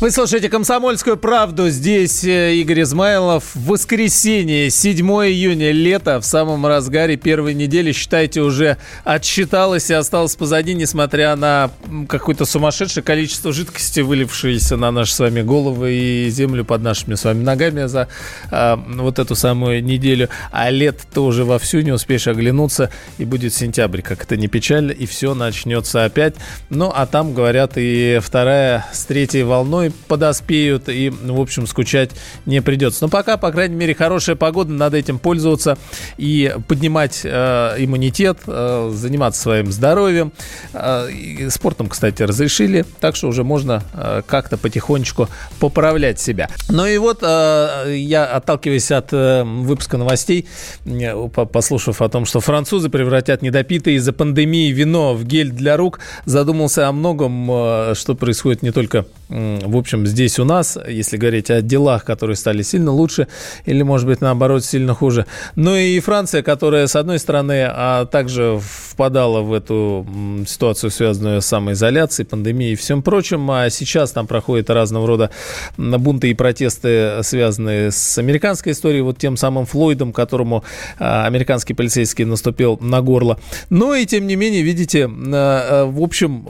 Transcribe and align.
Вы 0.00 0.12
слушаете 0.12 0.48
«Комсомольскую 0.48 1.16
правду». 1.16 1.70
Здесь 1.70 2.22
э, 2.22 2.54
Игорь 2.54 2.82
Измайлов. 2.82 3.50
Воскресенье, 3.56 4.70
7 4.70 5.04
июня, 5.26 5.72
лето, 5.72 6.20
в 6.20 6.24
самом 6.24 6.64
разгаре 6.64 7.16
первой 7.16 7.52
недели. 7.52 7.90
Считайте, 7.90 8.42
уже 8.42 8.76
отсчиталось 9.02 9.90
и 9.90 9.94
осталось 9.94 10.36
позади, 10.36 10.74
несмотря 10.74 11.34
на 11.34 11.72
какое-то 12.08 12.44
сумасшедшее 12.44 13.02
количество 13.02 13.52
жидкости, 13.52 13.98
вылившееся 13.98 14.76
на 14.76 14.92
наши 14.92 15.12
с 15.12 15.18
вами 15.18 15.42
головы 15.42 15.92
и 15.94 16.30
землю 16.30 16.64
под 16.64 16.80
нашими 16.82 17.16
с 17.16 17.24
вами 17.24 17.42
ногами 17.42 17.86
за 17.86 18.06
а, 18.52 18.76
вот 18.76 19.18
эту 19.18 19.34
самую 19.34 19.82
неделю. 19.82 20.28
А 20.52 20.70
лет-то 20.70 21.24
уже 21.24 21.44
вовсю 21.44 21.80
не 21.80 21.90
успеешь 21.90 22.28
оглянуться, 22.28 22.92
и 23.18 23.24
будет 23.24 23.52
сентябрь, 23.52 24.02
как 24.02 24.22
это 24.22 24.36
не 24.36 24.46
печально, 24.46 24.92
и 24.92 25.06
все 25.06 25.34
начнется 25.34 26.04
опять. 26.04 26.36
Ну, 26.70 26.92
а 26.94 27.04
там, 27.06 27.34
говорят, 27.34 27.72
и 27.74 28.20
вторая 28.22 28.86
с 28.92 29.04
третьей 29.04 29.42
волной 29.42 29.87
подоспеют, 30.06 30.88
и, 30.88 31.10
в 31.10 31.40
общем, 31.40 31.66
скучать 31.66 32.10
не 32.46 32.62
придется. 32.62 33.04
Но 33.04 33.08
пока, 33.08 33.36
по 33.36 33.50
крайней 33.50 33.76
мере, 33.76 33.94
хорошая 33.94 34.36
погода, 34.36 34.72
надо 34.72 34.96
этим 34.96 35.18
пользоваться 35.18 35.78
и 36.16 36.54
поднимать 36.66 37.20
э, 37.24 37.74
иммунитет, 37.78 38.38
э, 38.46 38.90
заниматься 38.94 39.42
своим 39.42 39.72
здоровьем. 39.72 40.32
Э, 40.72 41.10
и 41.10 41.48
спортом, 41.50 41.88
кстати, 41.88 42.22
разрешили, 42.22 42.84
так 43.00 43.16
что 43.16 43.28
уже 43.28 43.44
можно 43.44 43.82
э, 43.94 44.22
как-то 44.26 44.56
потихонечку 44.56 45.28
поправлять 45.60 46.20
себя. 46.20 46.48
Ну 46.68 46.86
и 46.86 46.98
вот 46.98 47.20
э, 47.22 47.94
я, 47.96 48.26
отталкиваясь 48.26 48.90
от 48.90 49.12
э, 49.12 49.42
выпуска 49.44 49.96
новостей, 49.96 50.46
э, 50.84 51.28
послушав 51.28 52.02
о 52.02 52.08
том, 52.08 52.24
что 52.24 52.40
французы 52.40 52.88
превратят 52.88 53.42
недопитое 53.42 53.94
из-за 53.94 54.12
пандемии 54.12 54.70
вино 54.70 55.14
в 55.14 55.24
гель 55.24 55.50
для 55.50 55.76
рук, 55.76 56.00
задумался 56.24 56.88
о 56.88 56.92
многом, 56.92 57.48
э, 57.50 57.94
что 57.94 58.14
происходит 58.14 58.62
не 58.62 58.70
только 58.70 59.06
в 59.28 59.76
общем, 59.78 60.06
здесь 60.06 60.38
у 60.38 60.44
нас, 60.44 60.78
если 60.88 61.16
говорить 61.16 61.50
о 61.50 61.62
делах, 61.62 62.04
которые 62.04 62.36
стали 62.36 62.62
сильно 62.62 62.92
лучше 62.92 63.28
или, 63.64 63.82
может 63.82 64.06
быть, 64.06 64.20
наоборот, 64.20 64.64
сильно 64.64 64.94
хуже. 64.94 65.26
Ну 65.56 65.76
и 65.76 65.98
Франция, 66.00 66.42
которая, 66.42 66.86
с 66.86 66.96
одной 66.96 67.18
стороны, 67.18 67.66
а 67.68 68.06
также 68.06 68.60
впадала 68.60 69.42
в 69.42 69.52
эту 69.52 70.06
ситуацию, 70.46 70.90
связанную 70.90 71.40
с 71.40 71.46
самоизоляцией, 71.46 72.26
пандемией 72.26 72.72
и 72.72 72.76
всем 72.76 73.02
прочим, 73.02 73.50
а 73.50 73.70
сейчас 73.70 74.12
там 74.12 74.26
проходят 74.26 74.70
разного 74.70 75.06
рода 75.06 75.30
бунты 75.76 76.30
и 76.30 76.34
протесты, 76.34 77.22
связанные 77.22 77.90
с 77.90 78.18
американской 78.18 78.72
историей, 78.72 79.02
вот 79.02 79.18
тем 79.18 79.36
самым 79.36 79.66
Флойдом, 79.66 80.12
которому 80.12 80.64
а, 80.98 81.26
американский 81.26 81.74
полицейский 81.74 82.24
наступил 82.24 82.78
на 82.80 83.00
горло. 83.02 83.38
Но 83.70 83.94
и, 83.94 84.06
тем 84.06 84.26
не 84.26 84.36
менее, 84.36 84.62
видите, 84.62 85.06
а, 85.06 85.84
а, 85.84 85.86
в 85.86 86.02
общем, 86.02 86.48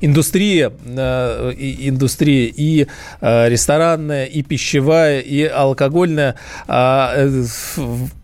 индустрия 0.00 0.72
индустрия 1.88 2.52
и 2.54 2.86
э, 3.20 3.48
ресторанная, 3.48 4.26
и 4.26 4.42
пищевая, 4.42 5.20
и 5.20 5.44
алкогольная. 5.44 6.36
А, 6.68 7.12
э, 7.16 7.44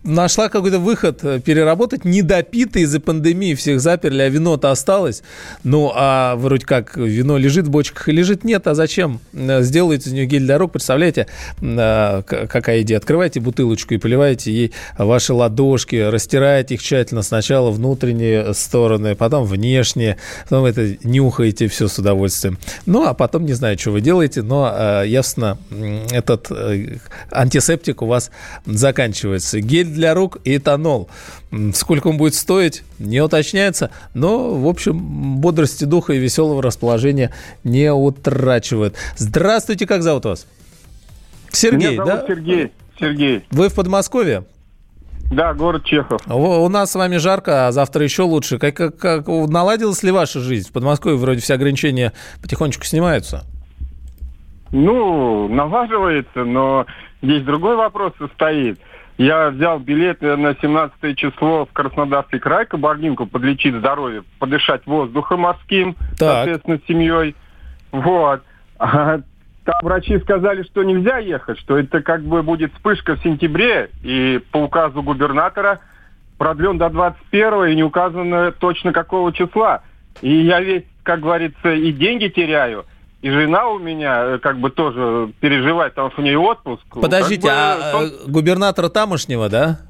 нашла 0.06 0.48
какой-то 0.48 0.78
выход 0.78 1.24
э, 1.24 1.40
переработать 1.40 2.04
недопитые 2.04 2.84
из-за 2.84 3.00
пандемии. 3.00 3.54
Всех 3.54 3.80
заперли, 3.80 4.22
а 4.22 4.28
вино-то 4.28 4.70
осталось. 4.70 5.22
Ну, 5.64 5.92
а 5.94 6.36
вроде 6.36 6.64
как 6.64 6.96
вино 6.96 7.36
лежит 7.36 7.66
в 7.66 7.70
бочках 7.70 8.08
и 8.08 8.12
лежит. 8.12 8.44
Нет, 8.44 8.66
а 8.66 8.74
зачем? 8.74 9.20
Сделайте 9.32 10.08
из 10.08 10.12
нее 10.12 10.26
гель 10.26 10.44
для 10.44 10.58
рук. 10.58 10.72
Представляете, 10.72 11.26
какая 11.58 12.82
идея? 12.82 12.98
Открывайте 12.98 13.40
бутылочку 13.40 13.94
и 13.94 13.98
поливаете 13.98 14.52
ей 14.52 14.72
ваши 14.96 15.32
ладошки, 15.32 15.96
растираете 15.96 16.74
их 16.74 16.82
тщательно. 16.82 17.22
Сначала 17.22 17.70
внутренние 17.70 18.54
стороны, 18.54 19.14
потом 19.14 19.44
внешние. 19.44 20.16
Потом 20.44 20.64
это 20.64 20.96
нюхаете 21.02 21.68
все 21.68 21.88
с 21.88 21.98
удовольствием. 21.98 22.58
Ну, 22.86 23.06
а 23.06 23.14
потом 23.14 23.44
не 23.44 23.52
знаю, 23.52 23.78
что 23.78 23.90
вы 23.90 24.00
делаете, 24.00 24.42
но 24.42 24.72
э, 24.72 25.04
ясно, 25.06 25.58
этот 26.10 26.46
э, 26.50 26.98
антисептик 27.30 28.02
у 28.02 28.06
вас 28.06 28.30
заканчивается. 28.66 29.60
Гель 29.60 29.95
для 29.96 30.14
рук 30.14 30.38
и 30.44 30.56
этанол. 30.56 31.08
Сколько 31.74 32.08
он 32.08 32.16
будет 32.16 32.34
стоить, 32.34 32.84
не 32.98 33.20
уточняется, 33.20 33.90
но, 34.14 34.54
в 34.54 34.68
общем, 34.68 34.98
бодрости 35.40 35.84
духа 35.84 36.12
и 36.12 36.18
веселого 36.18 36.62
расположения 36.62 37.32
не 37.64 37.92
утрачивает. 37.92 38.94
Здравствуйте, 39.16 39.86
как 39.86 40.02
зовут 40.02 40.26
вас? 40.26 40.46
Сергей, 41.50 41.96
Меня 41.96 42.04
зовут 42.04 42.20
да? 42.20 42.26
Сергей. 42.26 42.72
Сергей. 42.98 43.44
Вы 43.50 43.68
в 43.68 43.74
Подмосковье? 43.74 44.44
Да, 45.30 45.54
город 45.54 45.84
Чехов. 45.84 46.20
У 46.28 46.68
нас 46.68 46.92
с 46.92 46.94
вами 46.94 47.16
жарко, 47.16 47.66
а 47.66 47.72
завтра 47.72 48.04
еще 48.04 48.22
лучше. 48.22 48.58
Как, 48.58 48.76
как, 48.76 48.96
как 48.96 49.26
наладилась 49.26 50.02
ли 50.02 50.12
ваша 50.12 50.40
жизнь? 50.40 50.68
В 50.68 50.72
Подмосковье 50.72 51.18
вроде 51.18 51.40
все 51.40 51.54
ограничения 51.54 52.12
потихонечку 52.40 52.84
снимаются. 52.84 53.44
Ну, 54.70 55.48
налаживается, 55.48 56.44
но 56.44 56.86
здесь 57.22 57.42
другой 57.42 57.76
вопрос 57.76 58.12
состоит. 58.18 58.78
Я 59.18 59.48
взял 59.48 59.78
билет 59.78 60.20
на 60.20 60.54
17 60.54 61.16
число 61.16 61.64
в 61.64 61.72
Краснодарский 61.72 62.38
край, 62.38 62.66
Кабардинку, 62.66 63.26
подлечить 63.26 63.74
здоровье, 63.74 64.24
подышать 64.38 64.86
воздухом 64.86 65.40
морским, 65.40 65.94
так. 66.18 66.44
соответственно, 66.44 66.78
с 66.78 66.86
семьей. 66.86 67.34
Вот. 67.92 68.42
А 68.78 69.20
там 69.64 69.74
врачи 69.82 70.18
сказали, 70.20 70.62
что 70.64 70.82
нельзя 70.82 71.18
ехать, 71.18 71.58
что 71.58 71.78
это 71.78 72.02
как 72.02 72.22
бы 72.22 72.42
будет 72.42 72.72
вспышка 72.74 73.16
в 73.16 73.22
сентябре, 73.22 73.90
и 74.02 74.40
по 74.52 74.58
указу 74.58 75.02
губернатора 75.02 75.80
продлен 76.38 76.76
до 76.76 76.90
21 76.90 77.64
и 77.66 77.74
не 77.74 77.82
указано 77.82 78.52
точно 78.52 78.92
какого 78.92 79.32
числа. 79.32 79.82
И 80.20 80.30
я 80.30 80.60
весь, 80.60 80.84
как 81.02 81.20
говорится, 81.20 81.72
и 81.72 81.90
деньги 81.92 82.28
теряю, 82.28 82.84
и 83.26 83.30
жена 83.30 83.66
у 83.66 83.80
меня 83.80 84.24
э, 84.24 84.38
как 84.38 84.60
бы 84.60 84.70
тоже 84.70 85.32
переживает, 85.40 85.94
потому 85.94 86.12
что 86.12 86.20
у 86.20 86.24
нее 86.24 86.38
отпуск. 86.38 86.84
Подождите, 86.92 87.48
как 87.48 87.78
бы, 87.78 87.84
а 87.84 87.96
он... 87.96 88.04
Э, 88.04 88.10
губернатора 88.28 88.88
тамошнего, 88.88 89.48
да? 89.48 89.80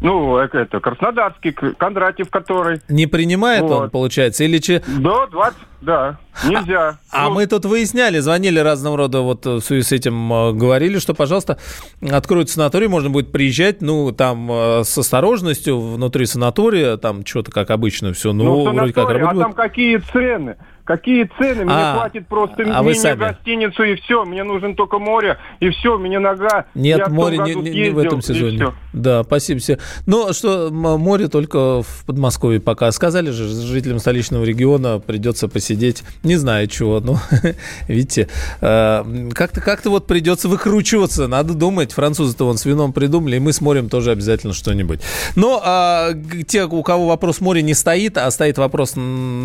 Ну, 0.00 0.38
это 0.38 0.80
Краснодарский, 0.80 1.52
Кондратьев, 1.52 2.30
который. 2.30 2.80
Не 2.88 3.06
принимает 3.06 3.62
вот. 3.62 3.72
он, 3.72 3.90
получается, 3.90 4.44
или 4.44 4.56
че? 4.56 4.82
До 4.86 5.26
20, 5.26 5.58
да, 5.82 6.18
нельзя. 6.46 6.98
А, 7.10 7.24
а 7.24 7.24
ну, 7.24 7.30
а 7.30 7.34
мы 7.34 7.46
тут 7.46 7.66
выясняли, 7.66 8.20
звонили 8.20 8.58
разного 8.58 8.96
рода, 8.96 9.20
вот 9.20 9.44
в 9.44 9.60
связи 9.60 9.82
с 9.82 9.92
этим 9.92 10.32
э, 10.32 10.52
говорили, 10.52 10.98
что, 10.98 11.12
пожалуйста, 11.12 11.58
откроют 12.00 12.48
санаторий, 12.48 12.88
можно 12.88 13.10
будет 13.10 13.32
приезжать, 13.32 13.82
ну, 13.82 14.12
там, 14.12 14.50
э, 14.50 14.84
с 14.84 14.96
осторожностью 14.96 15.78
внутри 15.78 16.24
санатория, 16.24 16.96
там, 16.96 17.26
что-то 17.26 17.50
как 17.50 17.70
обычно 17.70 18.14
все, 18.14 18.32
ну, 18.32 18.44
ну 18.44 18.72
вроде 18.72 18.94
как 18.94 19.10
работает. 19.10 19.40
А 19.40 19.44
там 19.44 19.52
какие 19.52 19.98
цены? 19.98 20.56
Какие 20.86 21.28
цены? 21.36 21.64
Мне 21.64 21.74
а, 21.74 21.96
платит 21.96 22.28
просто 22.28 22.62
а 22.72 22.80
мне 22.84 22.94
сами? 22.94 23.18
гостиницу 23.18 23.82
и 23.82 23.96
все. 23.96 24.24
Мне 24.24 24.44
нужен 24.44 24.76
только 24.76 25.00
море 25.00 25.36
и 25.58 25.70
все. 25.70 25.98
Мне 25.98 26.20
нога. 26.20 26.66
Нет, 26.76 27.08
море 27.08 27.38
не, 27.38 27.54
не, 27.56 27.70
не 27.70 27.90
в 27.90 27.98
этом 27.98 28.22
сезоне. 28.22 28.68
Да, 28.92 29.24
спасибо 29.24 29.58
все. 29.58 29.78
Ну 30.06 30.32
что, 30.32 30.70
море 30.70 31.26
только 31.26 31.82
в 31.82 32.04
Подмосковье 32.06 32.60
пока. 32.60 32.92
Сказали 32.92 33.30
же, 33.30 33.48
жителям 33.48 33.98
столичного 33.98 34.44
региона 34.44 35.00
придется 35.00 35.48
посидеть. 35.48 36.04
Не 36.22 36.36
знаю 36.36 36.68
чего. 36.68 37.00
Ну, 37.00 37.16
видите, 37.88 38.28
э, 38.60 39.30
как-то 39.34 39.60
как-то 39.60 39.90
вот 39.90 40.06
придется 40.06 40.48
выкручиваться. 40.48 41.26
Надо 41.26 41.54
думать. 41.54 41.92
Французы-то 41.92 42.44
вон 42.44 42.58
с 42.58 42.64
вином 42.64 42.92
придумали, 42.92 43.36
и 43.36 43.40
мы 43.40 43.52
с 43.52 43.60
морем 43.60 43.88
тоже 43.88 44.12
обязательно 44.12 44.52
что-нибудь. 44.52 45.00
Но 45.34 45.60
а, 45.64 46.12
те, 46.46 46.66
у 46.66 46.82
кого 46.84 47.08
вопрос 47.08 47.40
моря 47.40 47.60
не 47.62 47.74
стоит, 47.74 48.16
а 48.18 48.30
стоит 48.30 48.56
вопрос, 48.56 48.94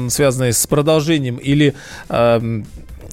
связанный 0.09 0.53
с 0.53 0.68
продолжением 0.68 1.31
изменением 1.31 1.38
или 1.38 1.74
э, 2.09 2.62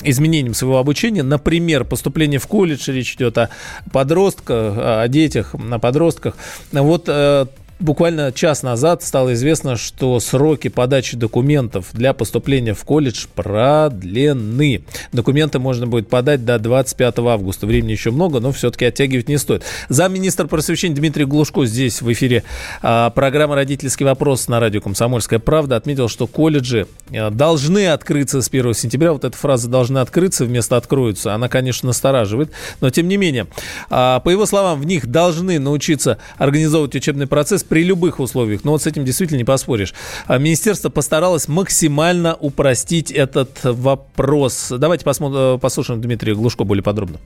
изменением 0.03 0.55
своего 0.55 0.79
обучения, 0.79 1.23
например, 1.23 1.85
поступление 1.85 2.39
в 2.39 2.47
колледж, 2.47 2.91
речь 2.91 3.15
идет 3.15 3.39
о 3.39 3.51
подростках, 3.93 4.75
о 4.77 5.09
детях, 5.09 5.55
о 5.55 5.79
подростках. 5.79 6.37
Вот 6.73 7.05
э, 7.09 7.47
Буквально 7.81 8.33
час 8.33 8.65
назад 8.65 9.05
стало 9.05 9.35
известно, 9.35 9.77
что 9.77 10.19
сроки 10.19 10.67
подачи 10.67 11.17
документов 11.17 11.87
для 11.93 12.13
поступления 12.13 12.75
в 12.75 12.83
колледж 12.85 13.27
продлены. 13.33 14.83
Документы 15.13 15.61
можно 15.61 15.87
будет 15.87 16.09
подать 16.09 16.45
до 16.45 16.59
25 16.59 17.19
августа. 17.21 17.69
Времени 17.69 17.93
еще 17.93 18.11
много, 18.11 18.41
но 18.41 18.51
все-таки 18.51 18.85
оттягивать 18.85 19.29
не 19.29 19.39
стоит. 19.39 19.63
Замминистра 19.89 20.49
просвещения 20.49 20.97
Дмитрий 20.97 21.25
Глушко 21.25 21.67
здесь 21.67 22.03
в 22.03 22.13
эфире 22.13 22.43
а, 22.83 23.11
программы 23.11 23.55
«Родительский 23.55 24.05
вопрос» 24.05 24.49
на 24.49 24.59
радио 24.59 24.81
«Комсомольская 24.81 25.39
правда» 25.39 25.77
отметил, 25.77 26.09
что 26.09 26.27
колледжи 26.27 26.89
а, 27.15 27.31
должны 27.31 27.87
открыться 27.87 28.43
с 28.43 28.49
1 28.49 28.75
сентября. 28.75 29.13
Вот 29.13 29.25
эта 29.25 29.37
фраза 29.37 29.69
«должны 29.69 29.99
открыться» 29.99 30.45
вместо 30.45 30.77
«откроются». 30.77 31.33
Она, 31.33 31.49
конечно, 31.49 31.87
настораживает, 31.87 32.51
но 32.81 32.91
тем 32.91 33.07
не 33.07 33.17
менее. 33.17 33.47
А, 33.89 34.19
по 34.19 34.31
его 34.31 34.47
словам, 34.47 34.81
в 34.81 34.85
них 34.85 35.07
должны 35.07 35.61
научиться 35.61 36.19
организовывать 36.39 36.97
учебный 36.97 37.29
процесс 37.29 37.63
при 37.69 37.85
любых 37.85 38.21
условиях. 38.21 38.65
Но 38.65 38.73
вот 38.73 38.83
с 38.83 38.87
этим 38.87 39.05
действительно 39.05 39.39
не 39.39 39.45
поспоришь. 39.45 39.95
А 40.27 40.39
министерство 40.39 40.89
постаралось 40.89 41.49
максимально 41.49 42.35
упростить 42.35 43.11
этот 43.11 43.51
вопрос. 43.63 44.73
Давайте 44.77 45.05
посмотрим, 45.05 45.57
э, 45.57 45.59
послушаем 45.59 46.01
Дмитрия 46.01 46.35
Глушко 46.35 46.65
более 46.65 46.83
подробно. 46.83 47.19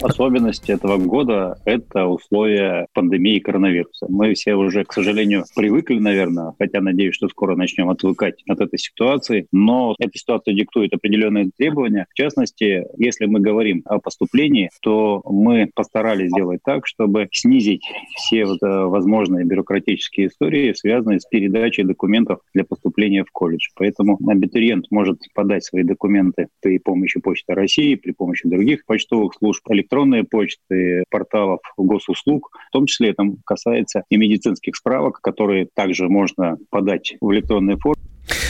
Особенность 0.00 0.68
этого 0.68 0.98
года– 0.98 1.58
это 1.64 2.06
условия 2.06 2.86
пандемии 2.92 3.38
коронавируса. 3.38 4.06
Мы 4.08 4.34
все 4.34 4.54
уже, 4.54 4.84
к 4.84 4.92
сожалению, 4.92 5.44
привыкли, 5.54 5.98
наверное, 5.98 6.52
хотя 6.58 6.80
надеюсь, 6.80 7.14
что 7.14 7.28
скоро 7.28 7.56
начнем 7.56 7.88
отвыкать 7.88 8.42
от 8.48 8.60
этой 8.60 8.78
ситуации, 8.78 9.46
но 9.52 9.94
эта 9.98 10.18
ситуация 10.18 10.54
диктует 10.54 10.92
определенные 10.92 11.50
требования. 11.56 12.06
В 12.10 12.14
частности, 12.14 12.84
если 12.98 13.26
мы 13.26 13.40
говорим 13.40 13.82
о 13.86 13.98
поступлении, 13.98 14.70
то 14.82 15.22
мы 15.24 15.70
постарались 15.74 16.30
сделать 16.30 16.60
так, 16.64 16.86
чтобы 16.86 17.28
снизить 17.32 17.84
все 18.16 18.44
вот, 18.44 18.62
э, 18.62 18.66
возможные 18.66 19.44
бюрократические 19.44 20.28
истории, 20.28 20.72
связанные 20.74 21.20
с 21.20 21.26
передачей 21.26 21.84
документов 21.84 22.40
для 22.52 22.64
поступления 22.64 23.24
в 23.24 23.30
колледж. 23.30 23.68
Поэтому 23.76 24.18
абитуриент 24.26 24.86
может 24.90 25.20
подать 25.34 25.64
свои 25.64 25.82
документы 25.82 26.48
при 26.60 26.78
помощи 26.78 27.20
Почты 27.20 27.54
России, 27.54 27.94
при 27.94 28.12
помощи 28.12 28.48
других 28.48 28.84
почтовых 28.86 29.34
служб, 29.34 29.62
электронные 29.84 30.24
почты, 30.24 31.04
порталов 31.10 31.60
госуслуг. 31.76 32.50
В 32.68 32.72
том 32.72 32.86
числе 32.86 33.10
это 33.10 33.24
касается 33.44 34.04
и 34.08 34.16
медицинских 34.16 34.76
справок, 34.76 35.20
которые 35.20 35.68
также 35.74 36.08
можно 36.08 36.56
подать 36.70 37.16
в 37.20 37.32
электронной 37.32 37.76
форме. 37.76 38.02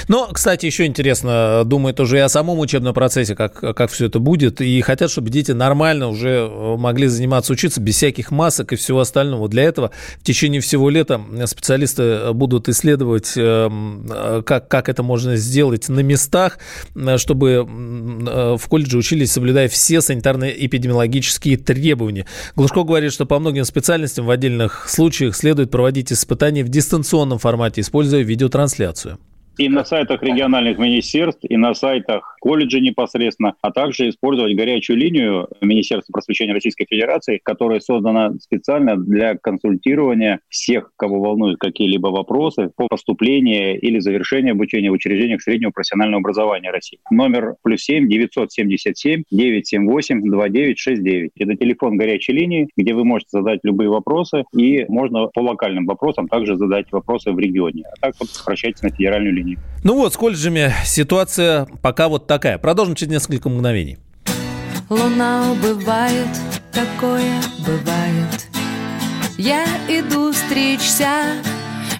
Но, 0.08 0.28
кстати, 0.32 0.66
еще 0.66 0.86
интересно, 0.86 1.62
думают 1.64 1.98
уже 2.00 2.18
и 2.18 2.20
о 2.20 2.28
самом 2.28 2.58
учебном 2.58 2.94
процессе, 2.94 3.34
как, 3.34 3.54
как 3.54 3.90
все 3.90 4.06
это 4.06 4.18
будет, 4.18 4.60
и 4.60 4.80
хотят, 4.80 5.10
чтобы 5.10 5.30
дети 5.30 5.52
нормально 5.52 6.08
уже 6.08 6.48
э, 6.48 6.76
могли 6.76 7.08
заниматься, 7.08 7.52
учиться 7.52 7.80
без 7.80 7.96
всяких 7.96 8.30
масок 8.30 8.72
и 8.72 8.76
всего 8.76 9.00
остального. 9.00 9.48
Для 9.48 9.64
этого 9.64 9.90
в 10.20 10.22
течение 10.22 10.60
всего 10.60 10.90
лета 10.90 11.20
специалисты 11.46 12.32
будут 12.32 12.68
исследовать, 12.68 13.32
э, 13.36 14.42
как, 14.44 14.68
как 14.68 14.88
это 14.88 15.02
можно 15.02 15.36
сделать 15.36 15.88
на 15.88 16.00
местах, 16.00 16.58
э, 16.94 17.16
чтобы 17.18 17.64
в 17.64 18.68
колледже 18.68 18.98
учились, 18.98 19.32
соблюдая 19.32 19.68
все 19.68 19.98
санитарно-эпидемиологические 19.98 21.56
требования. 21.56 22.26
Глушко 22.56 22.82
говорит, 22.82 23.12
что 23.12 23.26
по 23.26 23.38
многим 23.38 23.64
специальностям 23.64 24.26
в 24.26 24.30
отдельных 24.30 24.88
случаях 24.88 25.36
следует 25.36 25.70
проводить 25.70 26.12
испытания 26.12 26.64
в 26.64 26.68
дистанционном 26.68 27.38
формате, 27.38 27.80
используя 27.80 28.22
видеотрансляцию 28.22 29.18
и 29.58 29.68
на 29.68 29.84
сайтах 29.84 30.22
региональных 30.22 30.78
министерств, 30.78 31.40
и 31.42 31.56
на 31.56 31.74
сайтах 31.74 32.36
колледжа 32.40 32.80
непосредственно, 32.80 33.54
а 33.62 33.70
также 33.70 34.08
использовать 34.08 34.56
горячую 34.56 34.98
линию 34.98 35.48
Министерства 35.60 36.12
просвещения 36.12 36.52
Российской 36.52 36.86
Федерации, 36.88 37.40
которая 37.42 37.80
создана 37.80 38.34
специально 38.40 38.96
для 38.96 39.36
консультирования 39.36 40.40
всех, 40.48 40.90
кого 40.96 41.20
волнуют 41.20 41.58
какие-либо 41.58 42.08
вопросы 42.08 42.70
по 42.76 42.88
поступлению 42.88 43.80
или 43.80 43.98
завершению 43.98 44.52
обучения 44.52 44.90
в 44.90 44.94
учреждениях 44.94 45.42
среднего 45.42 45.70
профессионального 45.70 46.20
образования 46.20 46.70
России. 46.70 46.98
Номер 47.10 47.54
плюс 47.62 47.82
7 47.82 48.08
977 48.08 49.22
978 49.30 50.30
2969. 50.30 51.30
Это 51.38 51.56
телефон 51.56 51.96
горячей 51.96 52.32
линии, 52.32 52.68
где 52.76 52.94
вы 52.94 53.04
можете 53.04 53.30
задать 53.32 53.60
любые 53.62 53.88
вопросы, 53.88 54.44
и 54.56 54.84
можно 54.88 55.26
по 55.28 55.40
локальным 55.40 55.86
вопросам 55.86 56.28
также 56.28 56.56
задать 56.56 56.90
вопросы 56.92 57.32
в 57.32 57.38
регионе. 57.38 57.84
А 57.86 58.06
так 58.06 58.14
вот 58.20 58.28
обращайтесь 58.42 58.82
на 58.82 58.90
федеральную 58.90 59.32
линию 59.32 59.43
коллеги. 59.44 59.58
Ну 59.82 59.96
вот, 59.96 60.14
с 60.14 60.16
колледжами 60.16 60.72
ситуация 60.84 61.66
пока 61.82 62.08
вот 62.08 62.26
такая. 62.26 62.58
Продолжим 62.58 62.94
через 62.94 63.12
несколько 63.12 63.48
мгновений. 63.48 63.98
Луна 64.88 65.52
убывает, 65.52 66.28
такое 66.72 67.40
бывает. 67.66 68.46
Я 69.36 69.64
иду 69.88 70.32
стричься, 70.32 71.42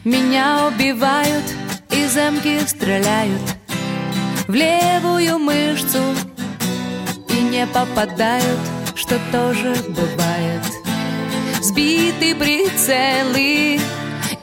меня 0.05 0.69
убивают, 0.69 1.45
и 1.91 2.07
замки 2.07 2.61
стреляют 2.67 3.41
в 4.47 4.53
левую 4.53 5.39
мышцу 5.39 6.03
и 7.29 7.43
не 7.43 7.67
попадают, 7.67 8.61
что 8.95 9.19
тоже 9.33 9.75
бывает. 9.89 10.63
Сбиты 11.63 12.35
прицелы, 12.35 13.81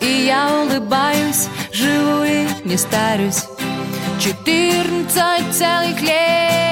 и 0.01 0.25
я 0.25 0.63
улыбаюсь, 0.63 1.47
живу 1.71 2.23
и 2.23 2.47
не 2.65 2.77
старюсь. 2.77 3.45
Четырнадцать 4.19 5.55
целых 5.55 6.01
лет. 6.01 6.70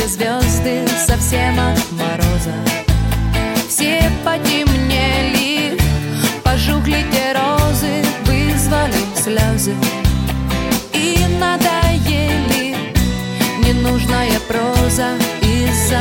Все 0.00 0.08
звезды 0.08 0.88
совсем 1.06 1.58
от 1.60 1.92
мороза. 1.92 2.54
Все 3.68 4.10
потемнели, 4.24 5.78
пожухли 6.42 7.04
те 7.12 7.32
розы 7.34 8.02
Вызвали 8.24 8.94
слезы. 9.14 9.74
И 10.94 11.18
надоели 11.38 12.76
Ненужная 13.62 14.40
проза 14.48 15.10
из-за 15.42 16.00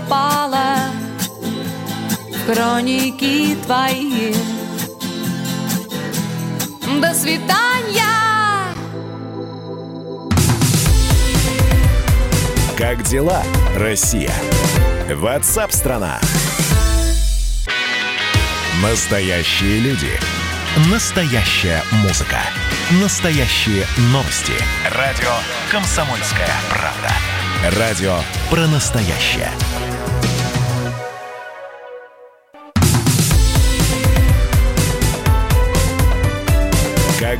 в 0.00 0.58
хроники 2.46 3.56
твои. 3.64 4.34
До 7.00 7.14
свидания! 7.14 8.04
Как 12.76 13.02
дела, 13.04 13.42
Россия? 13.76 14.32
Ватсап-страна! 15.14 16.20
Настоящие 18.82 19.78
люди. 19.80 20.10
Настоящая 20.90 21.82
музыка. 22.02 22.40
Настоящие 23.02 23.86
новости. 24.12 24.52
Радио 24.94 25.32
«Комсомольская 25.70 26.50
правда». 26.68 27.10
Радио 27.78 28.18
про 28.50 28.66
настоящее. 28.66 29.50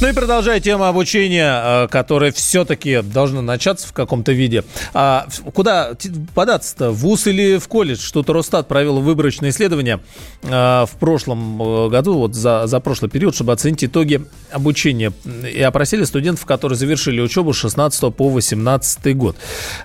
Ну 0.00 0.08
и 0.08 0.14
продолжая 0.14 0.60
тему 0.60 0.84
обучения, 0.84 1.84
э, 1.84 1.88
которое 1.88 2.32
все-таки 2.32 3.02
должно 3.02 3.42
начаться 3.42 3.86
в 3.86 3.92
каком-то 3.92 4.32
виде. 4.32 4.64
А 4.94 5.26
куда 5.52 5.92
податься-то? 6.34 6.90
В 6.90 7.00
ВУЗ 7.00 7.26
или 7.26 7.58
в 7.58 7.68
колледж? 7.68 8.00
Что-то 8.00 8.32
Росстат 8.32 8.66
провел 8.66 9.00
выборочное 9.00 9.50
исследование 9.50 10.00
э, 10.42 10.48
в 10.48 10.90
прошлом 10.98 11.62
э, 11.62 11.88
году, 11.90 12.14
вот 12.14 12.34
за, 12.34 12.66
за 12.66 12.80
прошлый 12.80 13.10
период, 13.10 13.34
чтобы 13.34 13.52
оценить 13.52 13.84
итоги 13.84 14.24
обучения. 14.50 15.12
И 15.52 15.60
опросили 15.60 16.04
студентов, 16.04 16.46
которые 16.46 16.78
завершили 16.78 17.20
учебу 17.20 17.52
с 17.52 17.58
16 17.58 18.14
по 18.14 18.30
18 18.30 19.14
год. 19.18 19.36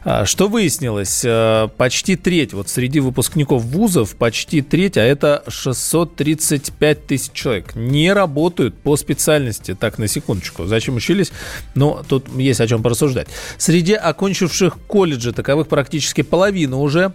А 0.05 0.25
что 0.25 0.47
выяснилось? 0.47 1.25
Почти 1.75 2.15
треть, 2.15 2.53
вот 2.53 2.69
среди 2.69 3.01
выпускников 3.01 3.63
вузов, 3.63 4.15
почти 4.15 4.61
треть, 4.61 4.95
а 4.95 5.03
это 5.03 5.43
635 5.49 7.05
тысяч 7.05 7.31
человек, 7.33 7.75
не 7.75 8.13
работают 8.13 8.75
по 8.75 8.95
специальности, 8.95 9.75
так 9.77 9.99
на 10.05 10.07
секундочку. 10.07 10.65
Зачем 10.65 10.95
учились? 10.95 11.31
Но 11.73 12.03
тут 12.07 12.27
есть 12.37 12.61
о 12.61 12.67
чем 12.67 12.83
порассуждать. 12.83 13.27
Среди 13.57 13.93
окончивших 13.93 14.77
колледжи 14.87 15.33
таковых 15.33 15.67
практически 15.67 16.21
половина 16.21 16.77
уже 16.77 17.11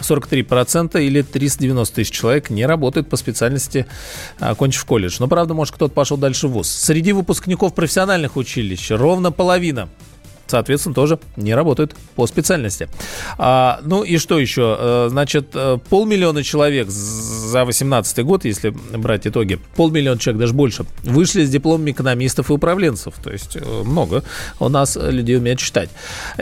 43% 0.00 1.02
или 1.02 1.20
390 1.20 1.94
тысяч 1.94 2.10
человек 2.12 2.48
не 2.48 2.64
работают 2.64 3.10
по 3.10 3.16
специальности, 3.16 3.86
окончив 4.38 4.84
колледж. 4.86 5.16
Но, 5.18 5.28
правда, 5.28 5.52
может, 5.52 5.74
кто-то 5.74 5.92
пошел 5.92 6.16
дальше 6.16 6.48
в 6.48 6.52
ВУЗ. 6.52 6.68
Среди 6.68 7.12
выпускников 7.12 7.74
профессиональных 7.74 8.36
училищ 8.36 8.90
ровно 8.90 9.30
половина 9.30 9.90
соответственно, 10.50 10.94
тоже 10.94 11.18
не 11.36 11.54
работают 11.54 11.94
по 12.16 12.26
специальности. 12.26 12.88
А, 13.38 13.80
ну 13.82 14.02
и 14.02 14.18
что 14.18 14.38
еще? 14.38 14.76
Э, 14.78 15.06
значит, 15.10 15.50
э, 15.54 15.78
полмиллиона 15.88 16.42
человек 16.42 16.90
за 16.90 17.64
2018 17.64 18.24
год, 18.24 18.44
если 18.44 18.70
брать 18.70 19.26
итоги, 19.26 19.58
полмиллиона 19.76 20.18
человек, 20.18 20.40
даже 20.40 20.54
больше, 20.54 20.84
вышли 21.04 21.44
с 21.44 21.50
дипломами 21.50 21.92
экономистов 21.92 22.50
и 22.50 22.52
управленцев. 22.52 23.14
То 23.22 23.30
есть 23.30 23.56
э, 23.56 23.82
много 23.84 24.22
у 24.58 24.68
нас 24.68 24.96
людей 25.00 25.36
умеют 25.36 25.60
читать. 25.60 25.90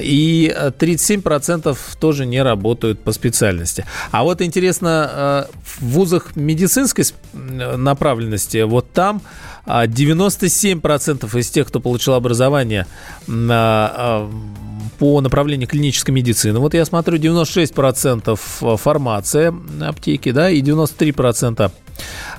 И 0.00 0.55
37% 0.79 1.77
тоже 2.00 2.27
не 2.27 2.43
работают 2.43 3.00
по 3.00 3.12
специальности. 3.12 3.85
А 4.11 4.25
вот 4.25 4.41
интересно, 4.43 5.49
в 5.65 5.85
вузах 5.85 6.37
медицинской 6.37 7.05
направленности, 7.33 8.62
вот 8.62 8.93
там 8.93 9.23
97% 9.69 11.38
из 11.38 11.50
тех, 11.50 11.69
кто 11.69 11.81
получил 11.81 12.15
образование 12.15 12.87
а, 14.00 14.31
по 14.99 15.21
направлению 15.21 15.69
клинической 15.69 16.14
медицины. 16.14 16.59
Вот 16.59 16.75
я 16.75 16.85
смотрю, 16.85 17.19
96% 17.19 18.76
фармация 18.76 19.55
аптеки, 19.81 20.33
да, 20.33 20.50
и 20.50 20.61
93% 20.61 21.71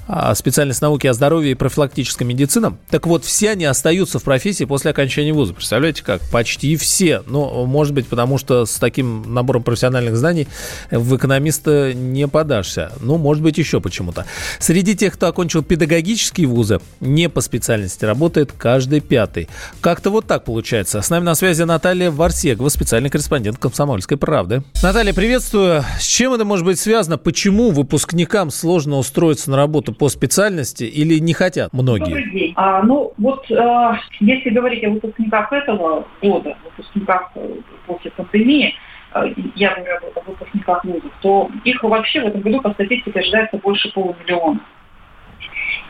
а, 0.08 0.34
специальность 0.34 0.82
науки 0.82 1.08
о 1.08 1.14
здоровье 1.14 1.52
и 1.52 1.56
профилактической 1.56 2.24
медицина. 2.24 2.78
Так 2.90 3.06
вот, 3.06 3.26
все 3.26 3.52
они 3.52 3.66
остаются 3.66 4.20
в 4.20 4.24
профессии 4.24 4.64
после 4.64 4.92
окончания 4.92 5.34
вуза. 5.34 5.54
Представляете 5.54 6.04
как? 6.04 6.22
Почти 6.32 6.76
все. 6.78 7.24
Ну, 7.28 7.66
может 7.66 7.94
быть, 7.94 8.08
потому 8.08 8.38
что 8.38 8.66
с 8.66 8.76
таким 8.76 9.34
набором 9.34 9.64
профессиональных 9.64 10.18
знаний 10.18 10.48
в 10.90 11.16
экономиста 11.16 11.94
не 11.94 12.28
подашься. 12.28 12.92
Ну, 13.02 13.18
может 13.18 13.44
быть, 13.44 13.58
еще 13.58 13.82
почему-то. 13.82 14.26
Среди 14.60 14.96
тех, 14.96 15.14
кто 15.14 15.28
окончил 15.28 15.64
педагогические 15.64 16.48
вузы, 16.48 16.80
не 17.00 17.30
по 17.30 17.42
специальности 17.42 18.06
работает 18.06 18.52
каждый 18.52 19.02
пятый. 19.02 19.48
Как-то 19.82 20.10
вот 20.10 20.26
так 20.26 20.44
получается. 20.44 21.02
С 21.02 21.10
нами 21.10 21.26
на 21.26 21.36
связи 21.36 21.64
Наталья 21.64 22.10
Варсегова, 22.50 22.70
специальный 22.70 23.10
корреспондент 23.12 23.60
«Комсомольской 23.60 24.18
правды». 24.18 24.62
Наталья, 24.82 25.14
приветствую. 25.14 25.82
С 26.00 26.08
чем 26.08 26.34
это 26.34 26.46
может 26.46 26.66
быть 26.66 26.80
связано? 26.80 27.20
Почему 27.20 27.70
выпускникам 27.70 28.50
сложно 28.50 28.98
устроиться 28.98 29.52
на 29.52 29.58
работу 29.58 29.94
по 29.94 30.10
специальности 30.10 30.84
или 30.84 31.20
не 31.20 31.34
хотят 31.34 31.72
многие? 31.74 32.06
Добрый 32.06 32.32
день. 32.32 32.54
А, 32.56 32.82
ну, 32.82 33.14
вот 33.18 33.46
а, 33.52 34.00
если 34.20 34.50
говорить 34.50 34.84
о 34.84 34.90
выпускниках 34.90 35.54
этого 35.54 36.08
года, 36.24 36.58
выпускниках 36.66 37.30
э, 37.36 37.56
после 37.86 38.10
пандемии, 38.12 38.74
а, 39.12 39.26
я 39.56 39.76
говорю 39.76 40.12
о 40.16 40.30
выпускниках 40.32 40.84
вузов, 40.86 41.12
то 41.22 41.52
их 41.66 41.84
вообще 41.84 42.22
в 42.22 42.28
этом 42.28 42.42
году 42.42 42.62
по 42.62 42.72
статистике 42.72 43.20
ожидается 43.20 43.58
больше 43.58 43.92
полумиллиона. 43.94 44.60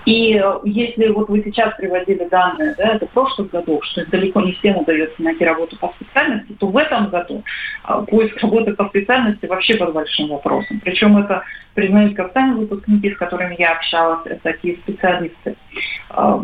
И 0.05 0.35
э, 0.35 0.59
если 0.63 1.07
вот 1.09 1.29
вы 1.29 1.43
сейчас 1.43 1.75
приводили 1.75 2.27
данные, 2.29 2.75
да, 2.77 2.95
это 2.95 3.05
прошлых 3.07 3.49
годов, 3.51 3.83
что 3.85 4.05
далеко 4.07 4.41
не 4.41 4.53
всем 4.53 4.77
удается 4.77 5.21
найти 5.21 5.43
работу 5.43 5.77
по 5.77 5.93
специальности, 5.95 6.53
то 6.59 6.67
в 6.67 6.77
этом 6.77 7.09
году 7.09 7.43
а, 7.83 8.01
поиск 8.01 8.37
работы 8.41 8.73
по 8.73 8.87
специальности 8.87 9.45
вообще 9.45 9.75
под 9.75 9.93
большим 9.93 10.29
вопросом. 10.29 10.79
Причем 10.83 11.17
это 11.17 11.43
признают 11.73 12.15
как 12.15 12.33
сами 12.33 12.55
выпускники, 12.55 13.13
с 13.13 13.17
которыми 13.17 13.55
я 13.59 13.73
общалась, 13.73 14.21
такие 14.41 14.77
специалисты. 14.77 15.55
А, 16.09 16.39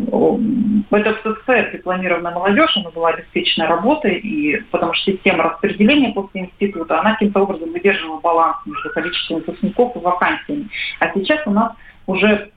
это 0.90 1.14
в 1.14 1.20
СССР 1.24 1.70
дипломированная 1.72 2.32
молодежь, 2.32 2.76
она 2.76 2.90
была 2.90 3.10
обеспечена 3.10 3.66
работой, 3.66 4.18
и, 4.18 4.56
потому 4.70 4.94
что 4.94 5.12
система 5.12 5.44
распределения 5.44 6.12
после 6.12 6.42
института, 6.42 7.00
она 7.00 7.12
каким-то 7.12 7.40
образом 7.40 7.72
выдерживала 7.72 8.20
баланс 8.20 8.56
между 8.66 8.90
количеством 8.90 9.38
выпускников 9.38 9.96
и 9.96 9.98
вакансиями. 10.00 10.68
А 11.00 11.12
сейчас 11.14 11.40
у 11.46 11.50
нас 11.50 11.72
уже 12.06 12.50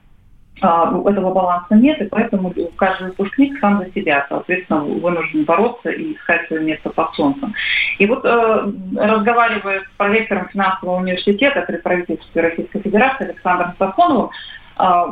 этого 0.58 1.32
баланса 1.32 1.74
нет, 1.74 2.00
и 2.00 2.04
поэтому 2.04 2.52
каждый 2.76 3.08
выпускник 3.08 3.58
сам 3.60 3.78
за 3.78 3.90
себя, 3.92 4.26
соответственно, 4.28 4.84
вынужден 4.84 5.44
бороться 5.44 5.90
и 5.90 6.14
искать 6.14 6.46
свое 6.48 6.62
место 6.62 6.90
под 6.90 7.14
солнцем. 7.14 7.54
И 7.98 8.06
вот 8.06 8.24
э, 8.24 8.72
разговаривая 8.96 9.80
с 9.80 9.96
проректором 9.96 10.48
финансового 10.48 11.00
университета 11.00 11.62
при 11.62 11.76
правительстве 11.76 12.42
Российской 12.42 12.80
Федерации 12.80 13.28
Александром 13.28 13.74
Сафоновым, 13.78 14.30
э, 14.78 15.04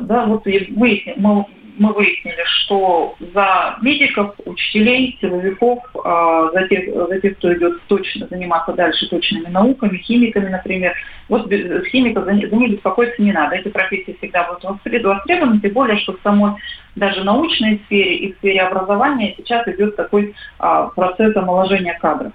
да, 0.00 0.26
вот 0.26 0.44
выяснили, 0.44 1.14
мы 1.16 1.46
мы 1.78 1.92
выяснили, 1.92 2.42
что 2.44 3.16
за 3.34 3.78
медиков, 3.82 4.34
учителей, 4.44 5.18
силовиков, 5.20 5.78
а, 6.04 6.50
за 6.52 6.68
тех, 6.68 6.94
за 6.94 7.20
тех, 7.20 7.36
кто 7.38 7.54
идет 7.54 7.82
точно 7.86 8.26
заниматься 8.28 8.72
дальше 8.72 9.08
точными 9.08 9.48
науками, 9.48 9.98
химиками, 9.98 10.48
например, 10.48 10.94
вот 11.28 11.50
химиков 11.90 12.24
за, 12.24 12.30
за 12.30 12.56
них 12.56 12.72
беспокоиться 12.72 13.22
не 13.22 13.32
надо. 13.32 13.56
Эти 13.56 13.68
профессии 13.68 14.16
всегда 14.18 14.44
будут 14.44 14.64
востребованы, 14.64 15.60
тем 15.60 15.72
более, 15.72 15.98
что 15.98 16.12
в 16.14 16.20
самой 16.22 16.52
даже 16.94 17.24
научной 17.24 17.80
сфере 17.86 18.16
и 18.16 18.32
в 18.32 18.36
сфере 18.38 18.62
образования 18.62 19.34
сейчас 19.36 19.66
идет 19.68 19.96
такой 19.96 20.34
а, 20.58 20.86
процесс 20.88 21.36
омоложения 21.36 21.98
кадров. 22.00 22.32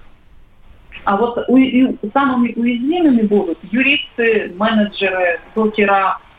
А 1.04 1.18
вот 1.18 1.36
самыми 2.14 2.54
уязвимыми 2.56 3.24
будут 3.24 3.58
юристы, 3.72 4.54
менеджеры, 4.56 5.40
докера, 5.56 6.20
а, 6.20 6.31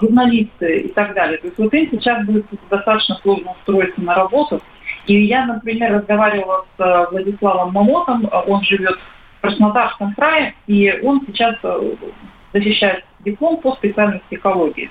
журналисты 0.00 0.80
и 0.80 0.88
так 0.88 1.14
далее. 1.14 1.38
То 1.38 1.46
есть 1.46 1.58
вот 1.58 1.74
им 1.74 1.90
сейчас 1.90 2.24
будет 2.24 2.46
достаточно 2.70 3.16
сложно 3.22 3.52
устроиться 3.52 4.00
на 4.00 4.14
работу. 4.14 4.60
И 5.06 5.22
я, 5.24 5.46
например, 5.46 5.92
разговаривала 5.92 6.66
с 6.76 6.80
э, 6.80 7.06
Владиславом 7.10 7.72
Мамотом, 7.72 8.28
он 8.46 8.62
живет 8.62 8.98
в 9.38 9.40
Краснодарском 9.42 10.14
крае, 10.14 10.54
и 10.66 11.00
он 11.02 11.22
сейчас 11.26 11.56
э, 11.62 11.94
защищает 12.52 13.04
диплом 13.24 13.58
по 13.58 13.72
специальности 13.72 14.34
экологии. 14.34 14.90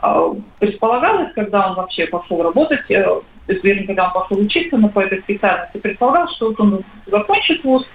А, 0.00 0.30
предполагалось, 0.58 1.32
когда 1.34 1.68
он 1.68 1.76
вообще 1.76 2.06
пошел 2.06 2.42
работать, 2.42 2.90
э, 2.90 3.20
вернее, 3.46 3.86
когда 3.86 4.06
он 4.06 4.12
пошел 4.12 4.38
учиться 4.38 4.76
на 4.76 4.88
по 4.88 5.00
этой 5.00 5.20
специальности, 5.20 5.78
предполагалось, 5.78 6.34
что 6.36 6.48
вот 6.48 6.60
он 6.60 6.84
закончит 7.06 7.62
вуз, 7.64 7.86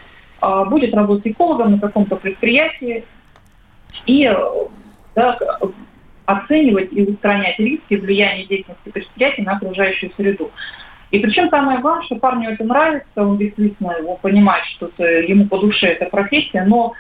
а, 0.42 0.66
будет 0.66 0.94
работать 0.94 1.28
экологом 1.28 1.72
на 1.72 1.80
каком-то 1.80 2.16
предприятии, 2.18 3.04
и 4.06 4.32
да, 5.16 5.40
оценивать 6.28 6.92
и 6.92 7.04
устранять 7.04 7.58
риски 7.58 7.96
влияния 7.96 8.46
деятельности 8.46 8.90
предприятий 8.90 9.42
на 9.44 9.54
окружающую 9.54 10.12
среду. 10.18 10.52
И 11.10 11.20
причем 11.20 11.50
самое 11.50 11.80
главное, 11.80 12.04
что 12.04 12.18
парню 12.18 12.52
это 12.52 12.66
нравится, 12.66 13.08
он 13.16 13.38
действительно 13.38 13.94
его 13.98 14.18
понимает, 14.18 14.66
что 14.66 14.92
ему 15.04 15.48
по 15.48 15.58
душе 15.58 15.88
эта 15.88 16.06
профессия, 16.06 16.66
но 16.66 16.94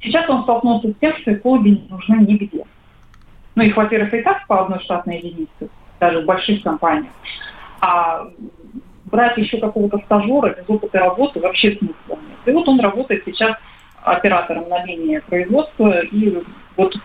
сейчас 0.00 0.28
он 0.30 0.42
столкнулся 0.44 0.88
с 0.88 0.94
тем, 1.00 1.14
что 1.18 1.34
экологи 1.34 1.68
не 1.68 1.86
нужны 1.90 2.16
нигде. 2.26 2.64
Ну, 3.54 3.62
их, 3.62 3.76
во-первых, 3.76 4.14
и 4.14 4.22
так 4.22 4.46
по 4.46 4.62
одной 4.62 4.80
штатной 4.80 5.18
единице, 5.18 5.68
даже 6.00 6.20
в 6.20 6.24
больших 6.24 6.62
компаниях. 6.62 7.12
А 7.82 8.26
брать 9.04 9.36
еще 9.36 9.58
какого-то 9.58 9.98
стажера 10.06 10.54
без 10.54 10.64
опыта 10.66 10.98
работы 10.98 11.40
вообще 11.40 11.76
смысла 11.76 11.94
нет. 12.08 12.38
И 12.46 12.50
вот 12.52 12.66
он 12.68 12.80
работает 12.80 13.22
сейчас 13.26 13.54
оператором 14.02 14.68
на 14.70 14.82
линии 14.86 15.18
производства 15.18 16.00
и 16.00 16.42
вот 16.76 16.96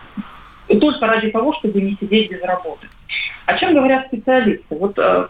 только 0.68 1.06
ради 1.06 1.30
того, 1.30 1.52
чтобы 1.54 1.80
не 1.80 1.96
сидеть 2.00 2.30
без 2.30 2.42
работы. 2.42 2.88
О 3.46 3.58
чем 3.58 3.74
говорят 3.74 4.06
специалисты? 4.06 4.74
Вот 4.74 4.98
э, 4.98 5.28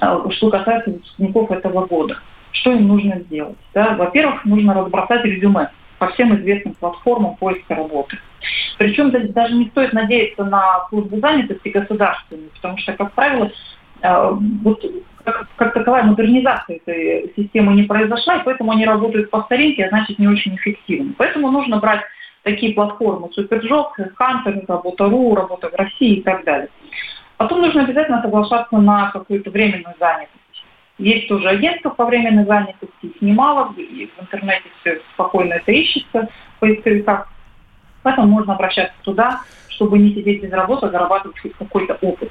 э, 0.00 0.20
что 0.30 0.50
касается 0.50 0.90
выпускников 0.90 1.50
этого 1.50 1.86
года. 1.86 2.18
Что 2.52 2.72
им 2.72 2.88
нужно 2.88 3.20
сделать? 3.20 3.56
Да? 3.72 3.94
Во-первых, 3.94 4.44
нужно 4.44 4.74
разбросать 4.74 5.24
резюме 5.24 5.70
по 5.98 6.08
всем 6.08 6.34
известным 6.36 6.74
платформам 6.74 7.36
поиска 7.36 7.74
работы. 7.74 8.18
Причем 8.78 9.10
даже 9.10 9.54
не 9.54 9.68
стоит 9.68 9.92
надеяться 9.92 10.44
на 10.44 10.86
службу 10.88 11.18
занятости 11.18 11.68
государственную, 11.68 12.50
потому 12.50 12.76
что, 12.78 12.92
как 12.94 13.12
правило, 13.12 13.50
э, 14.02 14.30
вот 14.62 14.84
как, 15.24 15.46
как 15.56 15.74
таковая 15.74 16.02
модернизация 16.02 16.80
этой 16.84 17.32
системы 17.36 17.74
не 17.74 17.84
произошла, 17.84 18.36
и 18.36 18.44
поэтому 18.44 18.72
они 18.72 18.84
работают 18.84 19.30
по 19.30 19.42
старинке, 19.42 19.84
а 19.84 19.88
значит 19.90 20.18
не 20.18 20.26
очень 20.26 20.56
эффективно. 20.56 21.14
Поэтому 21.16 21.50
нужно 21.50 21.78
брать 21.78 22.02
такие 22.42 22.74
платформы 22.74 23.30
Суперджоb, 23.32 23.92
Хантер, 24.16 24.64
Работа.ру, 24.66 25.34
Работа 25.34 25.70
в 25.70 25.74
России 25.74 26.16
и 26.16 26.22
так 26.22 26.44
далее. 26.44 26.68
Потом 27.36 27.62
нужно 27.62 27.84
обязательно 27.84 28.22
соглашаться 28.22 28.76
на 28.76 29.10
какую-то 29.10 29.50
временную 29.50 29.94
занятость. 29.98 30.38
Есть 30.98 31.28
тоже 31.28 31.48
агентство 31.48 31.90
по 31.90 32.04
временной 32.04 32.44
занятости, 32.44 32.92
их 33.02 33.20
немало, 33.20 33.72
и 33.76 34.08
в 34.16 34.22
интернете 34.22 34.64
все 34.80 35.00
спокойно 35.14 35.54
это 35.54 35.72
ищется 35.72 36.28
в 36.56 36.60
поисковиках. 36.60 37.28
Поэтому 38.02 38.28
можно 38.28 38.54
обращаться 38.54 38.94
туда, 39.02 39.40
чтобы 39.68 39.98
не 39.98 40.14
сидеть 40.14 40.42
без 40.42 40.52
работы, 40.52 40.86
а 40.86 40.90
зарабатывать 40.90 41.38
хоть 41.40 41.54
какой-то 41.54 41.94
опыт 42.02 42.30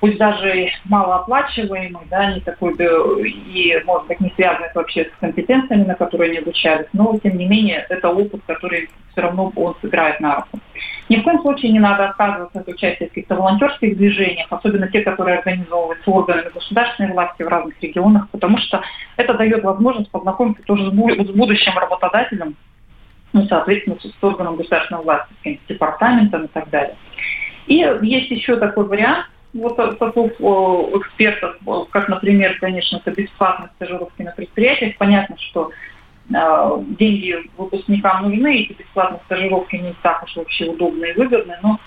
пусть 0.00 0.18
даже 0.18 0.70
малооплачиваемый, 0.84 2.02
да, 2.10 2.34
не 2.34 2.40
такой, 2.40 2.74
да, 2.76 2.86
и, 3.24 3.80
может 3.84 4.06
быть, 4.06 4.20
не 4.20 4.32
связанный 4.34 4.68
вообще 4.74 5.04
с 5.04 5.20
компетенциями, 5.20 5.84
на 5.84 5.94
которые 5.94 6.30
они 6.30 6.38
обучались, 6.38 6.86
но, 6.92 7.18
тем 7.22 7.36
не 7.36 7.46
менее, 7.46 7.86
это 7.88 8.08
опыт, 8.08 8.40
который 8.46 8.90
все 9.12 9.20
равно 9.20 9.52
он 9.54 9.74
сыграет 9.80 10.20
на 10.20 10.36
руку. 10.36 10.58
Ни 11.08 11.16
в 11.16 11.22
коем 11.22 11.40
случае 11.40 11.72
не 11.72 11.80
надо 11.80 12.08
отказываться 12.08 12.60
от 12.60 12.68
участия 12.68 13.06
в 13.06 13.08
каких-то 13.10 13.34
волонтерских 13.34 13.96
движениях, 13.96 14.46
особенно 14.50 14.88
те, 14.88 15.02
которые 15.02 15.38
организовываются 15.38 16.10
органами 16.10 16.50
государственной 16.52 17.12
власти 17.12 17.42
в 17.42 17.48
разных 17.48 17.80
регионах, 17.82 18.28
потому 18.30 18.58
что 18.58 18.82
это 19.16 19.34
дает 19.34 19.62
возможность 19.62 20.10
познакомиться 20.10 20.62
тоже 20.64 20.90
с 20.90 20.90
будущим 20.90 21.76
работодателем, 21.76 22.56
ну, 23.32 23.46
соответственно, 23.46 23.96
с 24.00 24.24
органом 24.24 24.56
государственной 24.56 25.02
власти, 25.02 25.32
с 25.44 25.68
департаментом 25.68 26.44
и 26.44 26.48
так 26.48 26.68
далее. 26.70 26.96
И 27.66 27.74
есть 28.02 28.30
еще 28.30 28.56
такой 28.56 28.86
вариант, 28.86 29.26
вот 29.54 29.76
таких 29.76 30.32
экспертов, 30.40 31.56
как, 31.90 32.08
например, 32.08 32.58
конечно, 32.58 32.96
это 32.96 33.10
бесплатные 33.10 33.70
стажировки 33.76 34.22
на 34.22 34.32
предприятиях. 34.32 34.96
Понятно, 34.96 35.36
что 35.38 35.70
э, 36.34 36.82
деньги 36.98 37.50
выпускникам 37.56 38.30
нужны, 38.30 38.62
эти 38.62 38.72
бесплатные 38.72 39.20
стажировки 39.26 39.76
не 39.76 39.94
так 40.02 40.22
уж 40.22 40.36
вообще 40.36 40.70
удобны 40.70 41.06
и 41.06 41.12
выгодны, 41.12 41.58
но 41.62 41.78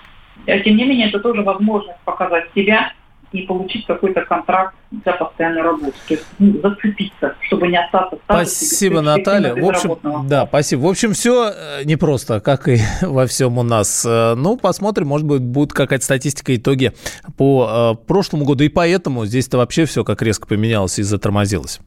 э, 0.45 0.59
тем 0.61 0.77
не 0.77 0.85
менее 0.85 1.09
это 1.09 1.19
тоже 1.19 1.41
возможность 1.41 1.99
показать 2.05 2.49
себя 2.53 2.93
и 3.35 3.45
получить 3.45 3.85
какой-то 3.85 4.21
контракт 4.21 4.75
для 4.91 5.13
постоянной 5.13 5.61
работы. 5.61 5.93
То 6.07 6.13
есть 6.13 6.25
ну, 6.39 6.61
зацепиться, 6.61 7.35
чтобы 7.41 7.67
не 7.67 7.77
остаться 7.77 8.15
в 8.15 8.19
Спасибо, 8.23 9.01
Наталья. 9.01 9.53
В 9.53 9.65
общем, 9.65 9.97
да, 10.27 10.45
спасибо. 10.45 10.81
В 10.81 10.87
общем, 10.87 11.13
все 11.13 11.49
э, 11.49 11.83
непросто, 11.83 12.39
как 12.39 12.67
и 12.67 12.77
во 13.01 13.27
всем 13.27 13.57
у 13.57 13.63
нас. 13.63 14.05
Э, 14.07 14.35
ну, 14.35 14.57
посмотрим, 14.57 15.07
может 15.07 15.27
быть, 15.27 15.41
будет 15.41 15.73
какая-то 15.73 16.03
статистика, 16.03 16.55
итоги 16.55 16.93
по 17.37 17.97
э, 18.01 18.05
прошлому 18.07 18.45
году. 18.45 18.63
И 18.63 18.69
поэтому 18.69 19.25
здесь-то 19.25 19.57
вообще 19.57 19.85
все 19.85 20.03
как 20.03 20.21
резко 20.21 20.47
поменялось 20.47 20.99
и 20.99 21.03
затормозилось. 21.03 21.79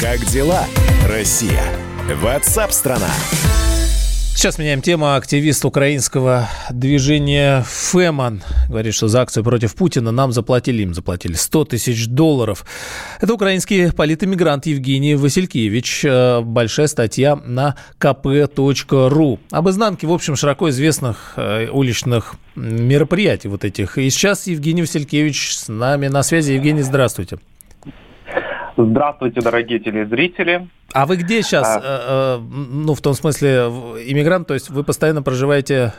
Как 0.00 0.20
дела, 0.26 0.64
Россия? 1.08 1.62
Ватсап-страна! 2.20 3.08
Сейчас 4.34 4.58
меняем 4.58 4.82
тему. 4.82 5.14
Активист 5.14 5.64
украинского 5.64 6.48
движения 6.70 7.62
«Феман» 7.64 8.42
говорит, 8.68 8.92
что 8.92 9.06
за 9.06 9.20
акцию 9.20 9.44
против 9.44 9.76
Путина 9.76 10.10
нам 10.10 10.32
заплатили, 10.32 10.82
им 10.82 10.94
заплатили 10.94 11.34
100 11.34 11.64
тысяч 11.66 12.08
долларов. 12.08 12.64
Это 13.20 13.34
украинский 13.34 13.92
политэмигрант 13.92 14.66
Евгений 14.66 15.14
Василькевич. 15.14 16.04
Э, 16.04 16.40
большая 16.40 16.88
статья 16.88 17.36
на 17.36 17.76
kp.ru. 18.00 19.38
Об 19.52 19.68
изнанке, 19.68 20.06
в 20.08 20.12
общем, 20.12 20.34
широко 20.34 20.70
известных 20.70 21.34
э, 21.36 21.68
уличных 21.68 22.34
мероприятий 22.56 23.48
вот 23.48 23.64
этих. 23.64 23.96
И 23.98 24.10
сейчас 24.10 24.48
Евгений 24.48 24.82
Василькевич 24.82 25.54
с 25.54 25.68
нами 25.68 26.08
на 26.08 26.24
связи. 26.24 26.52
Евгений, 26.52 26.82
здравствуйте. 26.82 27.38
Здравствуйте, 28.76 29.40
дорогие 29.40 29.78
телезрители. 29.78 30.68
А 30.92 31.06
вы 31.06 31.16
где 31.16 31.42
сейчас? 31.42 31.66
А... 31.68 32.38
Э, 32.38 32.40
ну, 32.40 32.94
в 32.94 33.00
том 33.00 33.14
смысле, 33.14 33.66
иммигрант, 34.06 34.46
то 34.46 34.54
есть 34.54 34.70
вы 34.70 34.84
постоянно 34.84 35.22
проживаете 35.22 35.94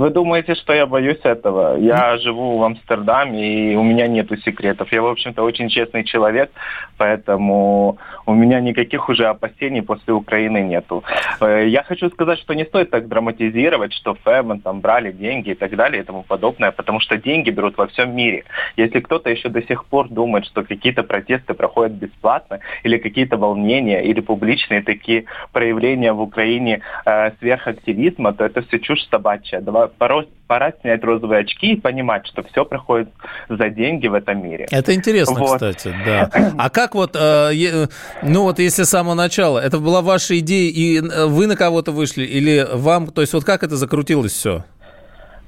вы 0.00 0.10
думаете, 0.10 0.54
что 0.54 0.72
я 0.72 0.86
боюсь 0.86 1.20
этого? 1.24 1.76
Я 1.76 2.16
живу 2.16 2.56
в 2.56 2.64
Амстердаме, 2.64 3.72
и 3.72 3.76
у 3.76 3.82
меня 3.82 4.06
нету 4.06 4.36
секретов. 4.38 4.90
Я, 4.92 5.02
в 5.02 5.06
общем-то, 5.06 5.42
очень 5.42 5.68
честный 5.68 6.04
человек, 6.04 6.50
поэтому 6.96 7.98
у 8.24 8.32
меня 8.32 8.60
никаких 8.60 9.10
уже 9.10 9.26
опасений 9.26 9.82
после 9.82 10.14
Украины 10.14 10.62
нету. 10.62 11.04
Э, 11.40 11.68
я 11.68 11.82
хочу 11.82 12.08
сказать, 12.08 12.38
что 12.38 12.54
не 12.54 12.64
стоит 12.64 12.90
так 12.90 13.08
драматизировать, 13.08 13.92
что 13.92 14.14
Фэмон 14.14 14.60
там 14.60 14.80
брали 14.80 15.12
деньги 15.12 15.50
и 15.50 15.54
так 15.54 15.76
далее 15.76 16.02
и 16.02 16.06
тому 16.06 16.22
подобное, 16.22 16.70
потому 16.70 17.00
что 17.00 17.18
деньги 17.18 17.50
берут 17.50 17.76
во 17.76 17.86
всем 17.86 18.16
мире. 18.16 18.44
Если 18.78 19.00
кто-то 19.00 19.28
еще 19.28 19.50
до 19.50 19.62
сих 19.62 19.84
пор 19.84 20.08
думает, 20.08 20.46
что 20.46 20.62
какие-то 20.62 21.02
протесты 21.02 21.52
проходят 21.52 21.92
бесплатно, 21.92 22.60
или 22.84 22.96
какие-то 22.96 23.36
волнения, 23.36 24.02
или 24.02 24.20
публичные 24.20 24.82
такие 24.82 25.24
проявления 25.52 26.12
в 26.14 26.22
Украине 26.22 26.80
э, 27.04 27.32
сверхактивизма, 27.38 28.32
то 28.32 28.44
это 28.44 28.62
все 28.62 28.78
чушь 28.78 29.06
собачья. 29.10 29.60
Давай 29.60 29.89
пора, 29.98 30.24
пора 30.46 30.72
снять 30.80 31.02
розовые 31.04 31.40
очки 31.40 31.72
и 31.72 31.80
понимать, 31.80 32.26
что 32.26 32.42
все 32.42 32.64
проходит 32.64 33.08
за 33.48 33.68
деньги 33.70 34.06
в 34.06 34.14
этом 34.14 34.42
мире. 34.42 34.66
Это 34.70 34.94
интересно, 34.94 35.38
вот. 35.38 35.54
кстати, 35.54 35.94
да. 36.04 36.30
А 36.58 36.70
как 36.70 36.94
вот, 36.94 37.14
э, 37.14 37.86
ну 38.22 38.42
вот 38.42 38.58
если 38.58 38.82
с 38.84 38.90
самого 38.90 39.14
начала, 39.14 39.58
это 39.58 39.78
была 39.78 40.02
ваша 40.02 40.38
идея, 40.38 40.70
и 40.70 40.98
э, 40.98 41.26
вы 41.26 41.46
на 41.46 41.56
кого-то 41.56 41.92
вышли, 41.92 42.24
или 42.24 42.66
вам, 42.72 43.08
то 43.08 43.20
есть 43.20 43.32
вот 43.32 43.44
как 43.44 43.62
это 43.62 43.76
закрутилось 43.76 44.32
все? 44.32 44.64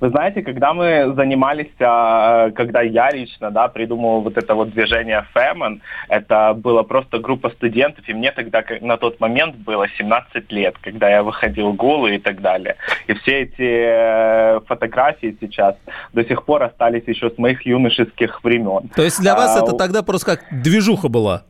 Вы 0.03 0.09
знаете, 0.09 0.43
когда 0.43 0.75
мы 0.75 1.15
занимались, 1.15 1.71
а, 1.79 2.51
когда 2.51 2.83
я 2.83 3.13
лично 3.13 3.53
да, 3.53 3.69
придумывал 3.69 4.23
вот 4.23 4.37
это 4.37 4.57
вот 4.57 4.73
движение 4.73 5.25
Фэмон, 5.33 5.81
это 6.09 6.55
была 6.55 6.83
просто 6.83 7.21
группа 7.21 7.51
студентов, 7.51 8.09
и 8.09 8.13
мне 8.13 8.33
тогда 8.33 8.65
на 8.81 8.97
тот 8.97 9.21
момент 9.21 9.55
было 9.55 9.87
17 9.97 10.51
лет, 10.51 10.75
когда 10.83 11.09
я 11.09 11.23
выходил 11.23 11.73
голый 11.73 12.17
и 12.17 12.19
так 12.19 12.41
далее. 12.41 12.75
И 13.07 13.15
все 13.15 13.43
эти 13.43 14.57
э, 14.57 14.61
фотографии 14.67 15.37
сейчас 15.41 15.77
до 16.13 16.25
сих 16.25 16.45
пор 16.47 16.65
остались 16.65 17.05
еще 17.07 17.31
с 17.31 17.39
моих 17.39 17.65
юношеских 17.65 18.43
времен. 18.43 18.89
То 18.97 19.03
есть 19.03 19.21
для 19.21 19.37
вас 19.37 19.57
а, 19.57 19.63
это 19.63 19.77
тогда 19.77 20.03
просто 20.03 20.37
как 20.37 20.63
движуха 20.63 21.09
была? 21.09 21.45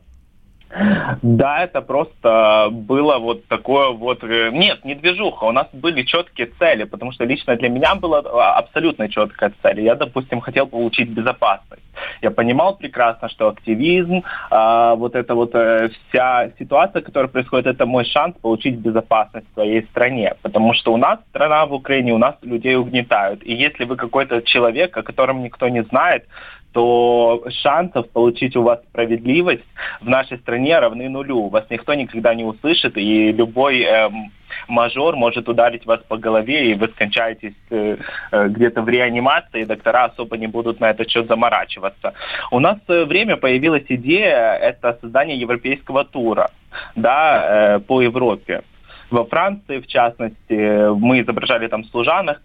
Да, 1.21 1.63
это 1.63 1.81
просто 1.81 2.69
было 2.71 3.19
вот 3.19 3.45
такое 3.47 3.91
вот... 3.91 4.23
Э, 4.23 4.49
нет, 4.51 4.83
не 4.83 4.95
движуха, 4.95 5.45
у 5.45 5.51
нас 5.51 5.67
были 5.71 6.03
четкие 6.03 6.47
цели, 6.59 6.85
потому 6.85 7.11
что 7.11 7.25
лично 7.25 7.55
для 7.55 7.69
меня 7.69 7.95
была 7.95 8.19
абсолютно 8.57 9.07
четкая 9.07 9.53
цель. 9.61 9.81
Я, 9.81 9.95
допустим, 9.95 10.41
хотел 10.41 10.65
получить 10.65 11.09
безопасность. 11.09 11.83
Я 12.21 12.31
понимал 12.31 12.75
прекрасно, 12.75 13.29
что 13.29 13.49
активизм, 13.49 14.23
а, 14.49 14.95
вот 14.95 15.15
эта 15.15 15.35
вот 15.35 15.53
э, 15.53 15.89
вся 16.09 16.49
ситуация, 16.57 17.01
которая 17.01 17.29
происходит, 17.29 17.67
это 17.67 17.85
мой 17.85 18.05
шанс 18.05 18.35
получить 18.41 18.77
безопасность 18.77 19.47
в 19.51 19.53
своей 19.53 19.83
стране. 19.83 20.33
Потому 20.41 20.73
что 20.73 20.93
у 20.93 20.97
нас 20.97 21.19
страна 21.29 21.65
в 21.65 21.73
Украине, 21.73 22.13
у 22.13 22.17
нас 22.17 22.35
людей 22.41 22.75
угнетают. 22.75 23.43
И 23.43 23.53
если 23.53 23.85
вы 23.85 23.95
какой-то 23.95 24.41
человек, 24.41 24.97
о 24.97 25.03
котором 25.03 25.43
никто 25.43 25.69
не 25.69 25.83
знает, 25.83 26.25
то 26.73 27.43
шансов 27.61 28.09
получить 28.09 28.55
у 28.55 28.63
вас 28.63 28.79
справедливость 28.89 29.63
в 30.01 30.09
нашей 30.09 30.37
стране 30.39 30.79
равны 30.79 31.07
нулю. 31.07 31.49
Вас 31.49 31.65
никто 31.69 31.93
никогда 31.93 32.33
не 32.33 32.43
услышит, 32.43 32.97
и 32.97 33.31
любой 33.31 33.81
эм, 33.83 34.31
мажор 34.67 35.15
может 35.15 35.47
ударить 35.47 35.85
вас 35.85 36.01
по 36.07 36.17
голове, 36.17 36.71
и 36.71 36.73
вы 36.73 36.87
скончаетесь 36.89 37.53
э, 37.69 37.97
э, 38.31 38.47
где-то 38.49 38.81
в 38.81 38.89
реанимации, 38.89 39.61
и 39.61 39.65
доктора 39.65 40.05
особо 40.05 40.37
не 40.37 40.47
будут 40.47 40.79
на 40.79 40.89
этот 40.89 41.09
счет 41.09 41.27
заморачиваться. 41.27 42.13
У 42.51 42.59
нас 42.59 42.79
в 42.81 42.85
свое 42.85 43.05
время 43.05 43.37
появилась 43.37 43.85
идея, 43.89 44.55
это 44.55 44.97
создание 45.01 45.37
европейского 45.37 46.05
тура 46.05 46.49
да, 46.95 47.75
э, 47.75 47.79
по 47.79 48.01
Европе. 48.01 48.63
Во 49.13 49.25
Франции, 49.25 49.79
в 49.79 49.85
частности, 49.85 50.91
мы 50.97 51.21
изображали 51.21 51.67
там 51.67 51.83
служанок, 51.83 52.41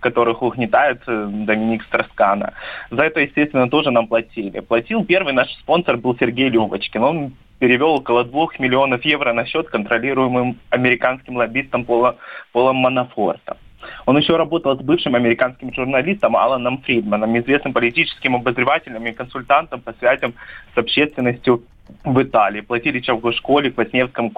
которых 0.00 0.42
угнетает 0.42 1.00
э, 1.06 1.28
Доминик 1.46 1.82
Страскана. 1.84 2.52
За 2.90 3.04
это, 3.04 3.20
естественно, 3.20 3.70
тоже 3.70 3.90
нам 3.90 4.06
платили. 4.06 4.60
Платил 4.60 5.02
первый 5.06 5.32
наш 5.32 5.50
спонсор 5.60 5.96
был 5.96 6.14
Сергей 6.18 6.50
Любочкин. 6.50 7.02
Он 7.02 7.32
перевел 7.58 7.94
около 7.94 8.22
двух 8.22 8.58
миллионов 8.58 9.02
евро 9.06 9.32
на 9.32 9.46
счет 9.46 9.70
контролируемым 9.70 10.58
американским 10.68 11.36
лоббистом 11.36 11.86
Пола, 11.86 12.16
Полом 12.52 12.76
Манафортом. 12.76 13.56
Он 14.04 14.18
еще 14.18 14.36
работал 14.36 14.76
с 14.76 14.82
бывшим 14.82 15.14
американским 15.14 15.72
журналистом 15.72 16.36
Аланом 16.36 16.82
Фридманом, 16.82 17.38
известным 17.38 17.72
политическим 17.72 18.36
обозревателем 18.36 19.06
и 19.06 19.12
консультантом 19.12 19.80
по 19.80 19.94
связям 19.94 20.34
с 20.74 20.78
общественностью 20.78 21.62
в 22.04 22.22
Италии. 22.22 22.60
Платили 22.60 23.00
школе, 23.32 23.70
Квасневскому 23.70 24.30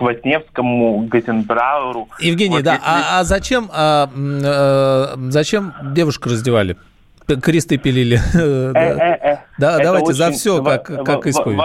Квасневскому, 0.00 1.06
Газенбрауру. 1.08 2.08
Евгений, 2.20 2.56
вот 2.56 2.64
да, 2.64 2.72
если... 2.72 2.86
а, 2.86 3.20
а 3.20 3.24
зачем, 3.24 3.68
а, 3.70 4.08
а, 4.16 5.14
зачем 5.28 5.74
девушку 5.92 6.30
раздевали? 6.30 6.78
Кресты 7.26 7.76
пилили. 7.76 8.18
Э, 8.34 8.72
э, 8.74 9.32
э, 9.32 9.36
да, 9.58 9.78
давайте 9.78 10.14
за 10.14 10.30
все, 10.30 10.62
как, 10.64 10.86
как 11.04 11.26
исповедь. 11.26 11.60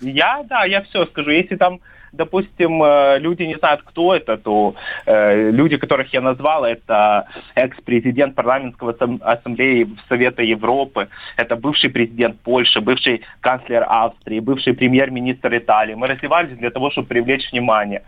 Я, 0.00 0.44
да, 0.48 0.64
я 0.64 0.82
все 0.82 1.06
скажу. 1.06 1.30
Если 1.30 1.56
там 1.56 1.80
допустим, 2.12 2.82
э, 2.82 3.18
люди 3.18 3.42
не 3.42 3.56
знают, 3.56 3.82
кто 3.82 4.14
это, 4.14 4.36
то 4.36 4.74
э, 5.06 5.50
люди, 5.50 5.76
которых 5.76 6.12
я 6.12 6.20
назвал, 6.20 6.64
это 6.64 7.26
экс-президент 7.54 8.34
парламентского 8.34 8.96
ассамблеи 9.20 9.88
Совета 10.08 10.42
Европы, 10.42 11.08
это 11.36 11.56
бывший 11.56 11.90
президент 11.90 12.40
Польши, 12.40 12.80
бывший 12.80 13.22
канцлер 13.40 13.84
Австрии, 13.88 14.40
бывший 14.40 14.74
премьер-министр 14.74 15.56
Италии. 15.56 15.94
Мы 15.94 16.06
развивались 16.06 16.56
для 16.58 16.70
того, 16.70 16.90
чтобы 16.90 17.08
привлечь 17.08 17.50
внимание. 17.52 18.02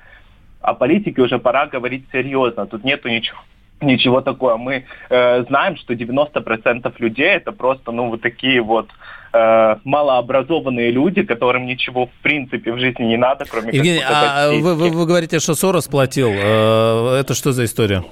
О 0.60 0.74
политике 0.74 1.22
уже 1.22 1.38
пора 1.38 1.66
говорить 1.66 2.04
серьезно. 2.12 2.66
Тут 2.66 2.84
нету 2.84 3.08
ничего 3.08 3.38
ничего 3.82 4.20
такого. 4.20 4.56
Мы 4.56 4.84
э, 5.08 5.44
знаем, 5.44 5.76
что 5.76 5.94
90% 5.94 6.94
людей 6.98 7.28
это 7.28 7.52
просто, 7.52 7.92
ну, 7.92 8.08
вот 8.08 8.20
такие 8.20 8.60
вот 8.60 8.90
э, 9.32 9.76
малообразованные 9.84 10.90
люди, 10.90 11.22
которым 11.22 11.66
ничего 11.66 12.06
в 12.06 12.22
принципе 12.22 12.72
в 12.72 12.78
жизни 12.78 13.04
не 13.04 13.16
надо, 13.16 13.44
кроме 13.50 13.72
Евгений, 13.72 14.00
как 14.00 14.10
а 14.12 14.50
вы, 14.50 14.74
вы, 14.74 14.90
вы 14.90 15.06
говорите, 15.06 15.38
что 15.38 15.54
Сорос 15.54 15.88
платил. 15.88 16.30
Э, 16.30 17.18
это 17.20 17.34
что 17.34 17.52
за 17.52 17.64
история? 17.64 18.02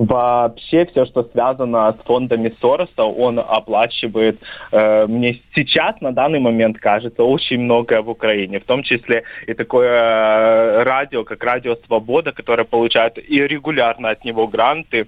Вообще 0.00 0.86
все, 0.86 1.04
что 1.04 1.24
связано 1.24 1.92
с 1.92 2.06
фондами 2.06 2.54
Сороса, 2.62 3.02
он 3.04 3.38
оплачивает, 3.38 4.40
э, 4.72 5.06
мне 5.06 5.42
сейчас 5.54 6.00
на 6.00 6.12
данный 6.12 6.40
момент 6.40 6.78
кажется, 6.78 7.22
очень 7.22 7.60
многое 7.60 8.00
в 8.00 8.08
Украине, 8.08 8.60
в 8.60 8.64
том 8.64 8.82
числе 8.82 9.24
и 9.46 9.52
такое 9.52 9.90
э, 9.90 10.82
радио, 10.84 11.24
как 11.24 11.44
Радио 11.44 11.76
Свобода, 11.86 12.32
которое 12.32 12.64
получает 12.64 13.18
и 13.18 13.46
регулярно 13.46 14.08
от 14.08 14.24
него 14.24 14.46
гранты, 14.46 15.06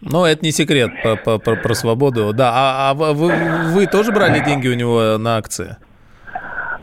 ну, 0.00 0.24
это 0.24 0.44
не 0.44 0.52
секрет 0.52 0.90
по, 1.02 1.16
по, 1.16 1.38
про, 1.38 1.56
про 1.56 1.74
свободу. 1.74 2.32
Да, 2.32 2.52
а, 2.54 2.90
а 2.90 2.94
вы, 2.94 3.32
вы 3.72 3.86
тоже 3.86 4.12
брали 4.12 4.44
деньги 4.44 4.68
у 4.68 4.74
него 4.74 5.18
на 5.18 5.36
акции? 5.36 5.76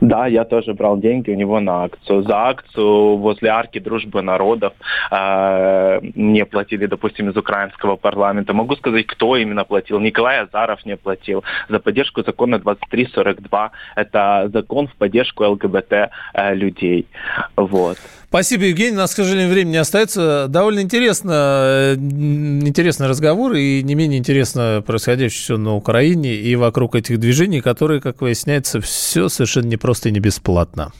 Да, 0.01 0.27
я 0.27 0.43
тоже 0.43 0.73
брал 0.73 0.97
деньги 0.97 1.31
у 1.31 1.35
него 1.35 1.59
на 1.59 1.83
акцию. 1.85 2.23
За 2.23 2.49
акцию 2.49 3.17
возле 3.17 3.49
арки 3.49 3.79
дружбы 3.79 4.21
народов 4.21 4.73
э, 5.11 5.99
мне 6.15 6.45
платили, 6.45 6.85
допустим, 6.85 7.29
из 7.29 7.37
украинского 7.37 7.95
парламента. 7.95 8.53
Могу 8.53 8.75
сказать, 8.75 9.07
кто 9.07 9.37
именно 9.37 9.63
платил. 9.63 9.99
Николай 9.99 10.41
Азаров 10.41 10.85
не 10.85 10.97
платил. 10.97 11.43
За 11.69 11.79
поддержку 11.79 12.23
закона 12.23 12.59
2342. 12.59 13.71
Это 13.95 14.49
закон 14.53 14.87
в 14.87 14.95
поддержку 14.95 15.43
ЛГБТ 15.45 15.93
э, 16.33 16.55
людей. 16.55 17.07
Вот. 17.55 17.97
Спасибо, 18.35 18.65
Евгений. 18.65 18.97
У 18.97 18.99
нас, 18.99 19.13
к 19.13 19.15
сожалению, 19.15 19.49
времени 19.49 19.71
не 19.71 19.77
остается. 19.77 20.47
Довольно 20.49 20.81
интересно, 20.81 21.93
интересный 21.95 23.07
разговор 23.07 23.53
и 23.53 23.81
не 23.81 23.95
менее 23.95 24.19
интересно 24.19 24.83
происходящее 24.85 25.39
все 25.39 25.57
на 25.57 25.73
Украине 25.73 26.35
и 26.35 26.53
вокруг 26.57 26.95
этих 26.95 27.17
движений, 27.17 27.61
которые, 27.61 28.01
как 28.01 28.19
выясняется, 28.19 28.81
все 28.81 29.29
совершенно 29.29 29.67
непросто 29.67 30.09
и 30.09 30.11
не 30.11 30.19
бесплатно. 30.19 30.91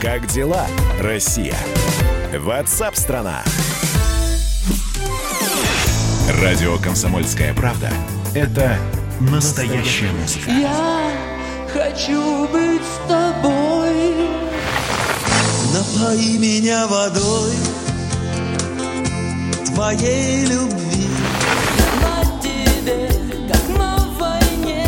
Как 0.00 0.28
дела, 0.28 0.68
Россия? 1.00 1.56
Ватсап-страна! 2.32 3.42
Радио 6.40 6.76
«Комсомольская 6.78 7.52
правда»— 7.54 7.90
это 8.36 8.78
настоящая 9.18 10.12
музыка. 10.20 10.52
Я 10.52 11.10
хочу 11.74 12.46
быть 12.46 12.82
с 12.82 13.08
тобой 13.08 14.31
Напои 15.72 16.36
меня 16.36 16.86
водой 16.86 17.52
Твоей 19.64 20.44
любви 20.44 21.08
На 22.02 22.40
тебе, 22.42 23.08
как 23.50 23.78
на 23.78 23.96
войне 24.18 24.86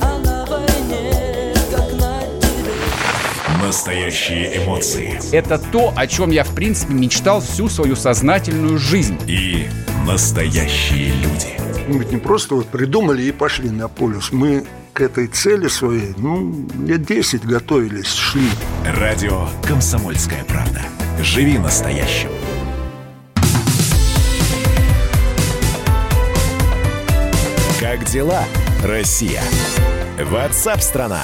А 0.00 0.18
на 0.24 0.46
войне, 0.46 1.54
как 1.70 1.92
на 2.00 2.22
тебе 2.40 3.62
Настоящие 3.62 4.64
эмоции. 4.64 5.20
Это 5.30 5.58
то, 5.58 5.92
о 5.94 6.06
чем 6.06 6.30
я, 6.30 6.44
в 6.44 6.54
принципе, 6.54 6.94
мечтал 6.94 7.42
всю 7.42 7.68
свою 7.68 7.94
сознательную 7.94 8.78
жизнь. 8.78 9.18
И 9.26 9.68
настоящие 10.06 11.12
люди. 11.12 11.53
Мы 11.86 12.04
не 12.04 12.16
просто 12.16 12.54
вот 12.54 12.68
придумали 12.68 13.22
и 13.22 13.32
пошли 13.32 13.68
на 13.68 13.88
полюс. 13.88 14.32
Мы 14.32 14.64
к 14.94 15.00
этой 15.00 15.26
цели 15.26 15.68
своей, 15.68 16.14
ну, 16.16 16.66
лет 16.86 17.04
10 17.04 17.44
готовились, 17.44 18.12
шли. 18.12 18.48
Радио 18.86 19.48
«Комсомольская 19.66 20.44
правда». 20.44 20.80
Живи 21.20 21.58
настоящим. 21.58 22.30
Как 27.80 28.04
дела, 28.06 28.44
Россия? 28.82 29.42
Ватсап-страна! 30.18 31.20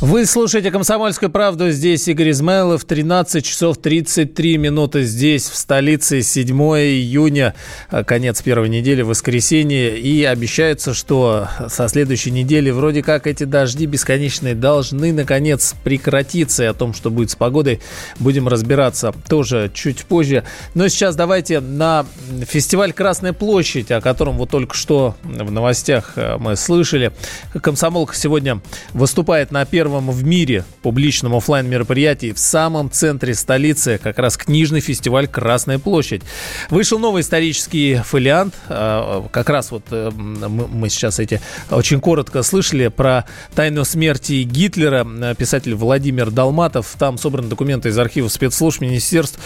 Вы 0.00 0.24
слушаете 0.24 0.70
«Комсомольскую 0.70 1.28
правду». 1.28 1.70
Здесь 1.70 2.08
Игорь 2.08 2.30
Измайлов. 2.30 2.86
13 2.86 3.44
часов 3.44 3.76
33 3.76 4.56
минуты 4.56 5.02
здесь, 5.02 5.46
в 5.46 5.54
столице. 5.54 6.22
7 6.22 6.48
июня, 6.48 7.54
э, 7.90 8.02
конец 8.02 8.40
первой 8.40 8.70
недели, 8.70 9.02
воскресенье. 9.02 9.98
И 9.98 10.24
обещается, 10.24 10.94
что 10.94 11.48
со 11.68 11.86
следующей 11.88 12.30
недели 12.30 12.70
вроде 12.70 13.02
как 13.02 13.26
эти 13.26 13.44
дожди 13.44 13.84
бесконечные 13.84 14.54
должны, 14.54 15.12
наконец, 15.12 15.74
прекратиться. 15.84 16.64
И 16.64 16.66
о 16.66 16.72
том, 16.72 16.94
что 16.94 17.10
будет 17.10 17.32
с 17.32 17.36
погодой, 17.36 17.82
будем 18.18 18.48
разбираться 18.48 19.12
тоже 19.28 19.70
чуть 19.74 20.06
позже. 20.06 20.44
Но 20.72 20.88
сейчас 20.88 21.14
давайте 21.14 21.60
на 21.60 22.06
фестиваль 22.48 22.94
«Красная 22.94 23.34
площадь», 23.34 23.90
о 23.90 24.00
котором 24.00 24.38
вот 24.38 24.48
только 24.48 24.74
что 24.74 25.14
в 25.22 25.52
новостях 25.52 26.12
э, 26.16 26.38
мы 26.38 26.56
слышали. 26.56 27.12
Комсомолка 27.60 28.16
сегодня 28.16 28.62
выступает 28.94 29.50
на 29.50 29.66
первом 29.66 29.89
первом 29.90 30.10
в 30.12 30.24
мире 30.24 30.64
публичном 30.82 31.34
офлайн 31.34 31.68
мероприятии 31.68 32.32
в 32.32 32.38
самом 32.38 32.92
центре 32.92 33.34
столицы, 33.34 33.98
как 34.00 34.20
раз 34.20 34.36
книжный 34.36 34.78
фестиваль 34.78 35.26
«Красная 35.26 35.80
площадь». 35.80 36.22
Вышел 36.70 37.00
новый 37.00 37.22
исторический 37.22 37.96
фолиант, 37.96 38.54
а, 38.68 39.26
как 39.32 39.50
раз 39.50 39.72
вот 39.72 39.82
э, 39.90 40.10
мы 40.12 40.88
сейчас 40.90 41.18
эти 41.18 41.40
очень 41.70 42.00
коротко 42.00 42.44
слышали 42.44 42.86
про 42.86 43.24
тайну 43.56 43.84
смерти 43.84 44.44
Гитлера, 44.44 45.34
писатель 45.34 45.74
Владимир 45.74 46.30
Долматов, 46.30 46.94
там 46.96 47.18
собраны 47.18 47.48
документы 47.48 47.88
из 47.88 47.98
архива 47.98 48.28
спецслужб, 48.28 48.80
министерств, 48.82 49.40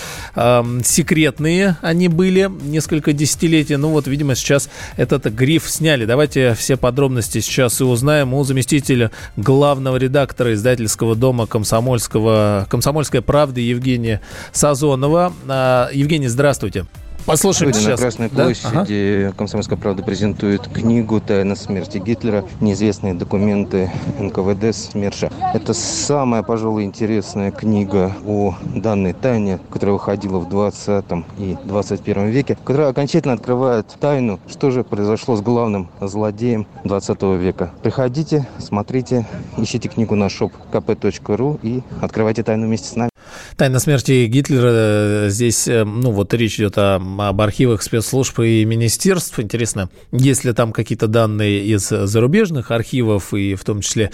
секретные 0.85 1.79
они 1.81 2.09
были 2.09 2.51
несколько 2.65 3.15
десятилетий, 3.15 3.77
ну 3.77 3.89
вот, 3.89 4.07
видимо, 4.07 4.35
сейчас 4.35 4.69
этот 4.99 5.25
гриф 5.27 5.71
сняли. 5.71 6.05
Давайте 6.05 6.53
все 6.55 6.77
подробности 6.77 7.41
сейчас 7.41 7.81
и 7.81 7.85
узнаем 7.85 8.35
у 8.35 8.45
заместителя 8.45 9.11
главного 9.37 9.97
редактора 9.97 10.34
редактора 10.35 10.55
издательского 10.55 11.15
дома 11.15 11.47
комсомольского, 11.47 12.67
«Комсомольская 12.69 13.23
правда» 13.23 13.61
Евгения 13.61 14.21
Сазонова. 14.53 15.33
А, 15.47 15.91
Евгений, 15.93 16.27
здравствуйте. 16.27 16.87
Послушаем 17.27 17.73
Сегодня 17.73 17.97
сейчас. 17.97 18.01
на 18.01 18.05
Красной 18.05 18.29
площади 18.29 19.21
да? 19.23 19.29
ага. 19.29 19.37
«Комсомольская 19.39 19.79
правда» 19.79 20.03
презентует 20.03 20.69
книгу 20.69 21.23
«Тайна 21.23 21.57
смерти 21.57 21.97
Гитлера. 21.97 22.45
Неизвестные 22.61 23.15
документы 23.15 23.91
НКВД 24.19 24.77
СМЕРШа». 24.77 25.33
Это 25.55 25.73
самая, 25.73 26.43
пожалуй, 26.43 26.85
интересная 26.85 27.51
книга 27.51 28.13
о 28.27 28.57
данной 28.75 29.15
тайне, 29.15 29.59
которая 29.71 29.95
выходила 29.95 30.39
в 30.39 30.51
20 30.51 31.05
и 31.39 31.57
21 31.65 32.27
веке, 32.29 32.59
которая 32.63 32.89
окончательно 32.91 33.33
открывает 33.33 33.87
тайну, 33.99 34.39
что 34.47 34.71
же 34.71 34.85
произошло 34.85 35.37
с 35.37 35.41
главным 35.41 35.89
злодеем 36.03 36.67
20 36.85 37.23
века. 37.39 37.73
Приходите, 37.83 38.47
смотрите, 38.59 39.25
ищите 39.57 39.89
книгу 39.89 40.15
на 40.15 40.25
shop 40.25 40.53
kp.ru 40.71 41.59
и 41.63 41.83
открывайте 42.03 42.43
тайну 42.43 42.67
вместе 42.67 42.89
с 42.89 42.97
нами. 42.97 43.14
Тайна 43.57 43.79
смерти 43.79 44.27
Гитлера. 44.27 44.71
Э, 44.73 45.27
здесь, 45.29 45.69
э, 45.69 45.85
ну, 45.85 46.11
вот 46.11 46.35
речь 46.35 46.57
идет 46.57 46.77
о, 46.77 46.97
об 46.97 47.41
архивах 47.41 47.83
спецслужб 47.83 48.41
и 48.41 48.65
министерств. 48.65 49.39
Интересно, 49.39 49.91
есть 50.11 50.45
ли 50.45 50.53
там 50.53 50.73
какие-то 50.73 51.07
данные 51.07 51.65
из 51.65 51.89
зарубежных 51.89 52.73
архивов, 52.73 53.33
и 53.33 53.55
в 53.55 53.63
том 53.63 53.81
числе 53.81 54.11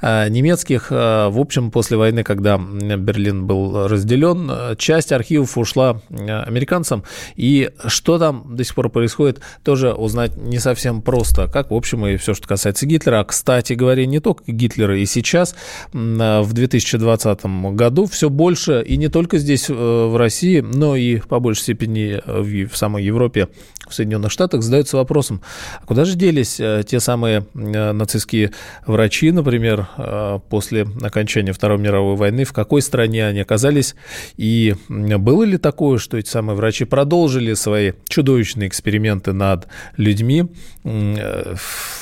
э, 0.00 0.30
немецких. 0.30 0.90
В 0.90 1.38
общем, 1.38 1.70
после 1.70 1.98
войны, 1.98 2.24
когда 2.24 2.56
Берлин 2.56 3.46
был 3.46 3.88
разделен, 3.88 4.76
часть 4.78 5.12
архивов 5.12 5.58
ушла 5.58 6.00
американцам. 6.08 7.04
И 7.36 7.70
что 7.86 8.18
там 8.18 8.56
до 8.56 8.64
сих 8.64 8.74
пор 8.74 8.88
происходит, 8.88 9.40
тоже 9.64 9.92
узнать 9.92 10.36
не 10.38 10.58
совсем 10.58 11.02
просто. 11.02 11.46
Как, 11.48 11.70
в 11.70 11.74
общем, 11.74 12.06
и 12.06 12.16
все, 12.16 12.32
что 12.32 12.48
касается 12.48 12.86
Гитлера. 12.86 13.20
А, 13.20 13.24
кстати 13.24 13.74
говоря, 13.74 14.06
не 14.06 14.20
только 14.20 14.44
Гитлера. 14.46 14.98
И 14.98 15.04
сейчас, 15.04 15.54
в 15.92 16.52
2020 16.52 17.44
году, 17.74 18.06
все 18.06 18.30
больше 18.30 18.77
и 18.80 18.96
не 18.96 19.08
только 19.08 19.38
здесь, 19.38 19.68
в 19.68 20.16
России, 20.16 20.60
но 20.60 20.96
и 20.96 21.18
по 21.18 21.40
большей 21.40 21.62
степени 21.62 22.20
в, 22.26 22.72
в 22.72 22.76
самой 22.76 23.04
Европе, 23.04 23.48
в 23.90 23.94
Соединенных 23.94 24.32
Штатах, 24.32 24.62
задаются 24.62 24.96
вопросом, 24.96 25.40
а 25.80 25.86
куда 25.86 26.04
же 26.04 26.16
делись 26.16 26.56
те 26.56 27.00
самые 27.00 27.46
нацистские 27.54 28.52
врачи, 28.86 29.30
например, 29.30 29.88
после 30.50 30.86
окончания 31.02 31.52
Второй 31.52 31.78
мировой 31.78 32.16
войны, 32.16 32.44
в 32.44 32.52
какой 32.52 32.82
стране 32.82 33.26
они 33.26 33.40
оказались, 33.40 33.94
и 34.36 34.74
было 34.88 35.44
ли 35.44 35.58
такое, 35.58 35.98
что 35.98 36.16
эти 36.16 36.28
самые 36.28 36.56
врачи 36.56 36.84
продолжили 36.84 37.54
свои 37.54 37.92
чудовищные 38.08 38.68
эксперименты 38.68 39.32
над 39.32 39.68
людьми 39.96 40.46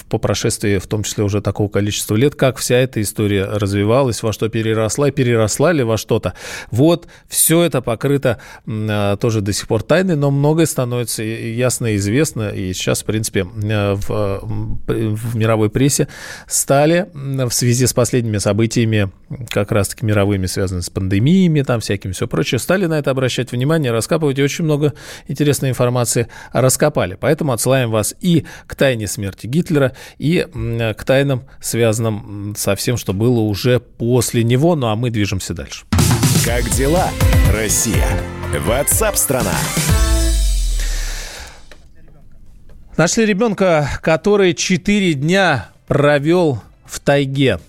по 0.09 0.19
прошествии, 0.19 0.79
в 0.79 0.87
том 0.87 1.03
числе 1.03 1.25
уже 1.25 1.41
такого 1.41 1.69
количества 1.69 2.15
лет, 2.15 2.35
как 2.35 2.57
вся 2.59 2.77
эта 2.77 3.03
история 3.03 3.45
развивалась, 3.45 4.23
во 4.23 4.33
что 4.33 4.49
переросла, 4.49 5.11
переросла 5.11 5.73
ли 5.73 5.83
во 5.83 5.97
что-то. 5.97 6.35
Вот, 6.71 7.09
все 7.29 7.63
это 7.63 7.83
покрыто 7.83 8.39
тоже 8.65 9.41
до 9.41 9.53
сих 9.53 9.67
пор 9.69 9.83
тайной, 9.83 10.17
но 10.17 10.31
многое 10.31 10.67
становится 10.67 11.23
ясно 11.23 11.76
и 11.85 11.97
известно, 11.97 12.49
и 12.49 12.73
сейчас, 12.73 13.03
в 13.03 13.05
принципе, 13.05 13.45
в, 13.45 14.41
в 14.87 15.37
мировой 15.37 15.69
прессе 15.69 16.09
стали 16.47 17.09
в 17.13 17.51
связи 17.51 17.87
с 17.87 17.93
последними 17.93 18.39
событиями, 18.39 19.11
как 19.51 19.73
раз-таки 19.73 20.07
мировыми, 20.07 20.47
связанными 20.47 20.83
с 20.83 20.89
пандемиями, 20.89 21.61
там 21.61 21.81
всяким 21.81 22.13
все 22.13 22.27
прочее, 22.27 22.59
стали 22.59 22.87
на 22.87 22.99
это 22.99 23.11
обращать 23.11 23.53
внимание, 23.53 23.93
раскапывать, 23.93 24.39
и 24.39 24.43
очень 24.43 24.65
много 24.65 24.95
интересной 25.29 25.69
информации 25.69 26.29
раскопали. 26.53 27.19
Поэтому 27.21 27.53
отсылаем 27.53 27.91
вас 27.91 28.15
и 28.21 28.47
к 28.67 28.75
тайне 28.75 29.07
смерти 29.07 29.47
Гитлера, 29.47 29.93
и 30.17 30.47
к 30.97 31.05
тайнам, 31.05 31.45
связанным 31.61 32.55
со 32.57 32.77
всем, 32.77 32.97
что 32.97 33.13
было 33.13 33.41
уже 33.41 33.81
после 33.81 34.45
него. 34.45 34.77
Ну 34.77 34.87
а 34.87 34.97
мы 34.97 35.11
движемся 35.11 35.53
дальше. 35.53 35.85
Как 36.45 36.63
дела, 36.71 37.11
Россия? 37.53 38.07
Ватсап-страна! 38.65 39.53
Нашли 42.97 43.27
ребенка, 43.27 43.91
который 44.01 44.55
четыре 44.55 45.13
дня 45.13 45.69
провел 45.87 46.63
в 46.87 46.99
тайге. 46.99 47.61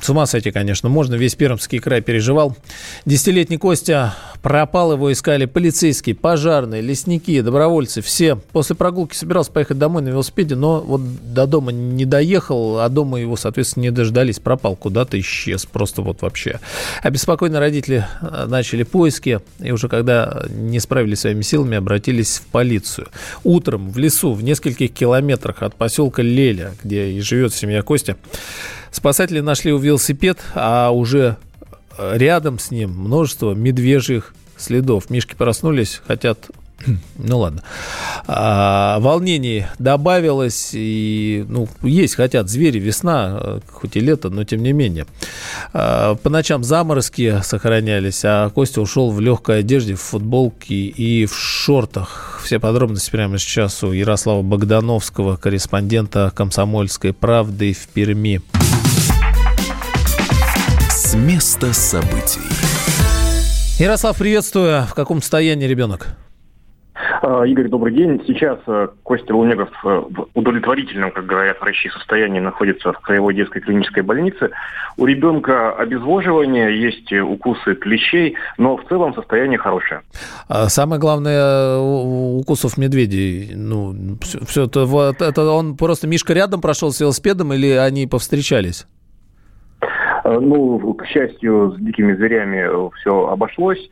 С 0.00 0.08
ума 0.08 0.24
сойти, 0.24 0.50
конечно, 0.50 0.88
можно. 0.88 1.14
Весь 1.14 1.34
Пермский 1.34 1.78
край 1.78 2.00
переживал. 2.00 2.56
Десятилетний 3.04 3.58
Костя 3.58 4.14
пропал, 4.40 4.94
его 4.94 5.12
искали 5.12 5.44
полицейские, 5.44 6.14
пожарные, 6.14 6.80
лесники, 6.80 7.40
добровольцы, 7.42 8.00
все. 8.00 8.36
После 8.36 8.74
прогулки 8.74 9.14
собирался 9.14 9.52
поехать 9.52 9.76
домой 9.76 10.00
на 10.00 10.08
велосипеде, 10.08 10.54
но 10.56 10.80
вот 10.80 11.02
до 11.34 11.46
дома 11.46 11.70
не 11.72 12.06
доехал, 12.06 12.80
а 12.80 12.88
дома 12.88 13.20
его, 13.20 13.36
соответственно, 13.36 13.84
не 13.84 13.90
дождались. 13.90 14.38
Пропал 14.38 14.74
куда-то, 14.74 15.20
исчез 15.20 15.66
просто 15.66 16.00
вот 16.00 16.22
вообще. 16.22 16.60
Обеспокоенные 17.02 17.60
родители 17.60 18.06
э, 18.22 18.46
начали 18.48 18.84
поиски, 18.84 19.40
и 19.58 19.70
уже 19.70 19.88
когда 19.88 20.44
не 20.48 20.80
справились 20.80 21.20
своими 21.20 21.42
силами, 21.42 21.76
обратились 21.76 22.38
в 22.38 22.46
полицию. 22.46 23.08
Утром 23.44 23.90
в 23.90 23.98
лесу, 23.98 24.32
в 24.32 24.42
нескольких 24.42 24.92
километрах 24.92 25.62
от 25.62 25.74
поселка 25.74 26.22
Леля, 26.22 26.72
где 26.82 27.10
и 27.10 27.20
живет 27.20 27.52
семья 27.52 27.82
Костя, 27.82 28.16
Спасатели 28.90 29.40
нашли 29.40 29.72
велосипед, 29.72 30.38
а 30.54 30.90
уже 30.90 31.36
рядом 31.98 32.58
с 32.58 32.70
ним 32.70 32.90
множество 32.90 33.52
медвежьих 33.52 34.34
следов. 34.56 35.10
Мишки 35.10 35.34
проснулись, 35.34 36.00
хотят 36.06 36.50
ну 37.18 37.38
ладно. 37.38 37.62
А, 38.26 38.98
волнений 39.00 39.66
добавилось, 39.78 40.70
и, 40.72 41.44
ну, 41.48 41.68
есть 41.82 42.14
хотят 42.14 42.48
звери, 42.48 42.78
весна, 42.78 43.60
хоть 43.68 43.96
и 43.96 44.00
лето, 44.00 44.30
но 44.30 44.44
тем 44.44 44.62
не 44.62 44.72
менее. 44.72 45.06
А, 45.72 46.14
по 46.16 46.30
ночам 46.30 46.64
заморозки 46.64 47.40
сохранялись, 47.42 48.22
а 48.24 48.50
Костя 48.50 48.80
ушел 48.80 49.10
в 49.10 49.20
легкой 49.20 49.60
одежде, 49.60 49.94
в 49.94 50.00
футболке 50.00 50.74
и 50.74 51.26
в 51.26 51.36
шортах. 51.36 52.40
Все 52.44 52.58
подробности 52.58 53.10
прямо 53.10 53.38
сейчас 53.38 53.82
у 53.82 53.92
Ярослава 53.92 54.42
Богдановского, 54.42 55.36
корреспондента 55.36 56.32
«Комсомольской 56.34 57.12
правды» 57.12 57.74
в 57.74 57.88
Перми. 57.88 58.40
С 61.10 61.14
места 61.16 61.72
событий. 61.72 62.40
Ярослав, 63.82 64.16
приветствую. 64.16 64.82
В 64.82 64.94
каком 64.94 65.20
состоянии 65.20 65.66
ребенок? 65.66 66.06
Игорь, 67.48 67.66
добрый 67.66 67.92
день. 67.92 68.22
Сейчас 68.28 68.60
Костя 69.02 69.34
Лунегов 69.34 69.70
в 69.82 70.28
удовлетворительном, 70.34 71.10
как 71.10 71.26
говорят 71.26 71.60
врачи, 71.60 71.88
состоянии 71.88 72.38
находится 72.38 72.92
в 72.92 73.00
Краевой 73.00 73.34
детской 73.34 73.60
клинической 73.60 74.04
больнице. 74.04 74.50
У 74.96 75.04
ребенка 75.04 75.72
обезвоживание, 75.72 76.80
есть 76.80 77.12
укусы 77.12 77.74
клещей, 77.74 78.36
но 78.56 78.76
в 78.76 78.84
целом 78.88 79.12
состояние 79.12 79.58
хорошее. 79.58 80.02
А 80.46 80.68
самое 80.68 81.00
главное, 81.00 81.76
укусов 81.76 82.78
медведей. 82.78 83.50
Ну, 83.56 84.16
все, 84.22 84.44
все 84.44 84.66
это, 84.66 84.84
вот, 84.84 85.20
это 85.20 85.42
он 85.50 85.76
просто 85.76 86.06
Мишка 86.06 86.34
рядом 86.34 86.60
прошел 86.60 86.92
с 86.92 87.00
велосипедом 87.00 87.52
или 87.52 87.70
они 87.72 88.06
повстречались? 88.06 88.86
Ну, 90.38 90.94
к 90.94 91.06
счастью, 91.06 91.72
с 91.72 91.80
дикими 91.80 92.14
зверями 92.14 92.90
все 92.96 93.26
обошлось. 93.28 93.90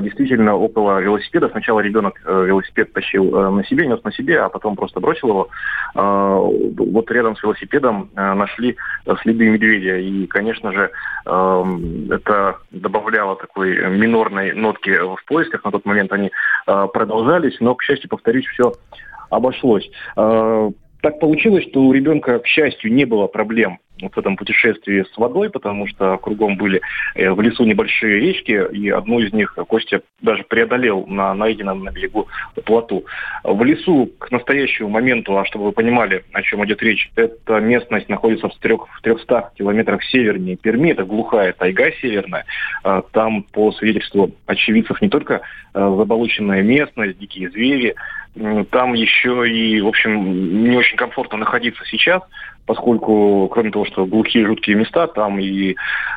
Действительно, 0.00 0.56
около 0.56 1.00
велосипеда 1.00 1.48
сначала 1.50 1.80
ребенок 1.80 2.20
велосипед 2.26 2.92
тащил 2.92 3.30
на 3.52 3.64
себе, 3.64 3.86
нес 3.86 4.02
на 4.02 4.12
себе, 4.12 4.40
а 4.40 4.48
потом 4.48 4.76
просто 4.76 5.00
бросил 5.00 5.28
его. 5.28 5.48
Вот 5.94 7.10
рядом 7.10 7.36
с 7.36 7.42
велосипедом 7.42 8.10
нашли 8.14 8.76
следы 9.22 9.48
медведя. 9.48 9.96
И, 9.96 10.26
конечно 10.26 10.72
же, 10.72 10.90
это 11.24 12.58
добавляло 12.70 13.36
такой 13.36 13.88
минорной 13.88 14.52
нотки 14.52 14.90
в 14.90 15.24
поисках. 15.26 15.64
На 15.64 15.70
тот 15.70 15.86
момент 15.86 16.12
они 16.12 16.32
продолжались, 16.66 17.60
но, 17.60 17.74
к 17.74 17.82
счастью, 17.82 18.10
повторюсь, 18.10 18.46
все 18.46 18.72
обошлось. 19.30 19.90
Так 20.16 21.20
получилось, 21.20 21.64
что 21.70 21.82
у 21.82 21.92
ребенка, 21.92 22.40
к 22.40 22.46
счастью, 22.46 22.92
не 22.92 23.04
было 23.04 23.28
проблем 23.28 23.78
в 24.00 24.18
этом 24.18 24.36
путешествии 24.36 25.04
с 25.12 25.16
водой, 25.16 25.50
потому 25.50 25.86
что 25.86 26.16
кругом 26.18 26.56
были 26.56 26.80
э, 27.14 27.30
в 27.30 27.40
лесу 27.40 27.64
небольшие 27.64 28.20
речки, 28.20 28.66
и 28.72 28.88
одну 28.90 29.18
из 29.20 29.32
них 29.32 29.54
Костя 29.68 30.02
даже 30.20 30.44
преодолел 30.44 31.06
на 31.06 31.34
найденном 31.34 31.84
на 31.84 31.90
берегу 31.90 32.28
плоту. 32.64 33.04
В 33.44 33.62
лесу 33.64 34.10
к 34.18 34.30
настоящему 34.30 34.88
моменту, 34.88 35.36
а 35.38 35.44
чтобы 35.44 35.66
вы 35.66 35.72
понимали, 35.72 36.24
о 36.32 36.42
чем 36.42 36.64
идет 36.64 36.82
речь, 36.82 37.10
эта 37.16 37.60
местность 37.60 38.08
находится 38.08 38.48
в, 38.48 38.56
трех, 38.56 38.88
в 38.88 39.02
300 39.02 39.52
километрах 39.56 40.02
севернее 40.04 40.56
Перми, 40.56 40.90
это 40.90 41.04
глухая 41.04 41.52
тайга 41.52 41.90
северная. 42.00 42.44
А, 42.82 43.02
там, 43.12 43.42
по 43.42 43.72
свидетельству 43.72 44.32
очевидцев, 44.46 45.00
не 45.00 45.08
только 45.08 45.34
э, 45.34 45.40
заболоченная 45.74 46.62
местность, 46.62 47.18
дикие 47.18 47.50
звери, 47.50 47.94
там 48.70 48.94
еще 48.94 49.48
и, 49.50 49.80
в 49.80 49.88
общем, 49.88 50.62
не 50.68 50.76
очень 50.76 50.96
комфортно 50.96 51.38
находиться 51.38 51.82
сейчас, 51.86 52.22
поскольку, 52.68 53.48
кроме 53.50 53.70
того, 53.70 53.86
что 53.86 54.04
глухие 54.04 54.46
жуткие 54.46 54.76
места, 54.76 55.06
там 55.06 55.40
и 55.40 55.74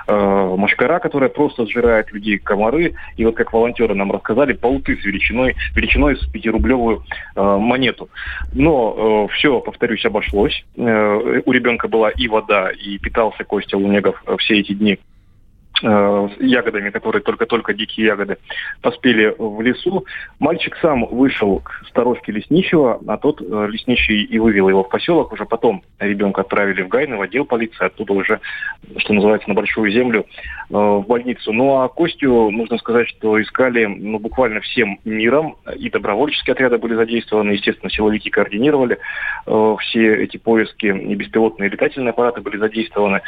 э, 0.08 0.56
машкара, 0.58 1.00
которая 1.00 1.30
просто 1.30 1.66
сжирает 1.66 2.12
людей, 2.12 2.40
комары, 2.40 2.94
и 3.16 3.26
вот 3.26 3.36
как 3.36 3.54
волонтеры 3.54 3.96
нам 3.96 4.12
рассказали, 4.12 4.52
пауты 4.52 4.98
с 4.98 5.06
величиной, 5.06 5.56
величиной 5.74 6.18
с 6.18 6.28
пятирублевую 6.28 7.04
э, 7.38 7.42
монету. 7.42 8.10
Но 8.52 9.28
э, 9.30 9.34
все, 9.34 9.62
повторюсь, 9.62 10.06
обошлось. 10.06 10.66
Э, 10.76 11.42
у 11.46 11.52
ребенка 11.54 11.88
была 11.88 12.10
и 12.10 12.28
вода, 12.28 12.70
и 12.70 12.98
питался 12.98 13.46
Костя 13.46 13.78
Лунегов 13.78 14.22
все 14.38 14.60
эти 14.60 14.74
дни 14.74 15.00
Э, 15.00 15.11
ягодами, 15.82 16.90
которые 16.90 17.22
только-только 17.22 17.74
дикие 17.74 18.08
ягоды, 18.08 18.38
поспели 18.82 19.34
в 19.38 19.62
лесу. 19.62 20.06
Мальчик 20.40 20.78
сам 20.82 21.06
вышел 21.06 21.60
к 21.60 21.84
сторожке 21.90 22.32
лесничего, 22.32 23.00
а 23.08 23.18
тот 23.18 23.42
э, 23.42 23.68
лесничий 23.70 24.24
и 24.24 24.40
вывел 24.40 24.70
его 24.70 24.84
в 24.84 24.90
поселок. 24.90 25.32
Уже 25.32 25.46
потом 25.46 25.84
ребенка 26.00 26.42
отправили 26.42 26.82
в 26.82 26.88
Гайны, 26.88 27.18
в 27.18 27.22
отдел 27.22 27.46
полиции, 27.46 27.86
оттуда 27.86 28.14
уже, 28.14 28.40
что 28.98 29.14
называется, 29.14 29.50
на 29.50 29.56
большую 29.56 29.92
землю 29.92 30.26
э, 30.70 30.74
в 30.74 31.06
больницу. 31.08 31.52
Ну 31.54 31.78
а 31.78 31.90
Костю, 31.90 32.52
нужно 32.52 32.78
сказать, 32.78 33.08
что 33.10 33.42
искали 33.42 33.86
ну, 33.86 34.20
буквально 34.20 34.62
всем 34.62 35.00
миром. 35.06 35.56
И 35.76 35.90
добровольческие 35.90 36.54
отряды 36.54 36.78
были 36.78 36.96
задействованы, 36.96 37.52
естественно, 37.52 37.90
силовики 37.90 38.30
координировали 38.30 38.98
все 39.80 40.24
эти 40.24 40.38
поиски, 40.38 40.86
и 40.86 41.16
беспилотные 41.16 41.70
летательные 41.70 42.12
аппараты 42.12 42.42
были 42.42 42.58
задействованы. 42.58 43.22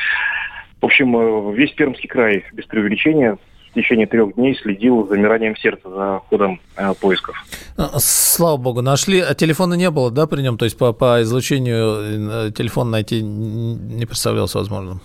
В 0.83 0.85
общем, 0.85 1.15
э, 1.15 1.55
весь 1.55 1.71
Пермский 1.71 2.09
край, 2.09 2.43
без 2.51 2.65
преувеличения, 2.65 3.37
в 3.71 3.73
течение 3.73 4.05
трех 4.05 4.35
дней 4.35 4.53
следил 4.53 5.07
за 5.07 5.15
замиранием 5.15 5.55
сердца 5.55 5.89
за 5.89 6.19
ходом 6.29 6.59
э, 6.75 6.93
поисков. 6.99 7.41
А, 7.77 7.91
слава 7.99 8.57
богу, 8.57 8.81
нашли. 8.81 9.21
А 9.21 9.33
телефона 9.33 9.75
не 9.75 9.89
было, 9.89 10.11
да, 10.11 10.27
при 10.27 10.41
нем? 10.41 10.57
То 10.57 10.65
есть 10.65 10.77
по, 10.77 10.91
по 10.91 11.21
излучению 11.21 12.49
э, 12.49 12.51
телефон 12.51 12.91
найти 12.91 13.21
не 13.21 14.05
представлялось 14.05 14.55
возможным? 14.55 14.99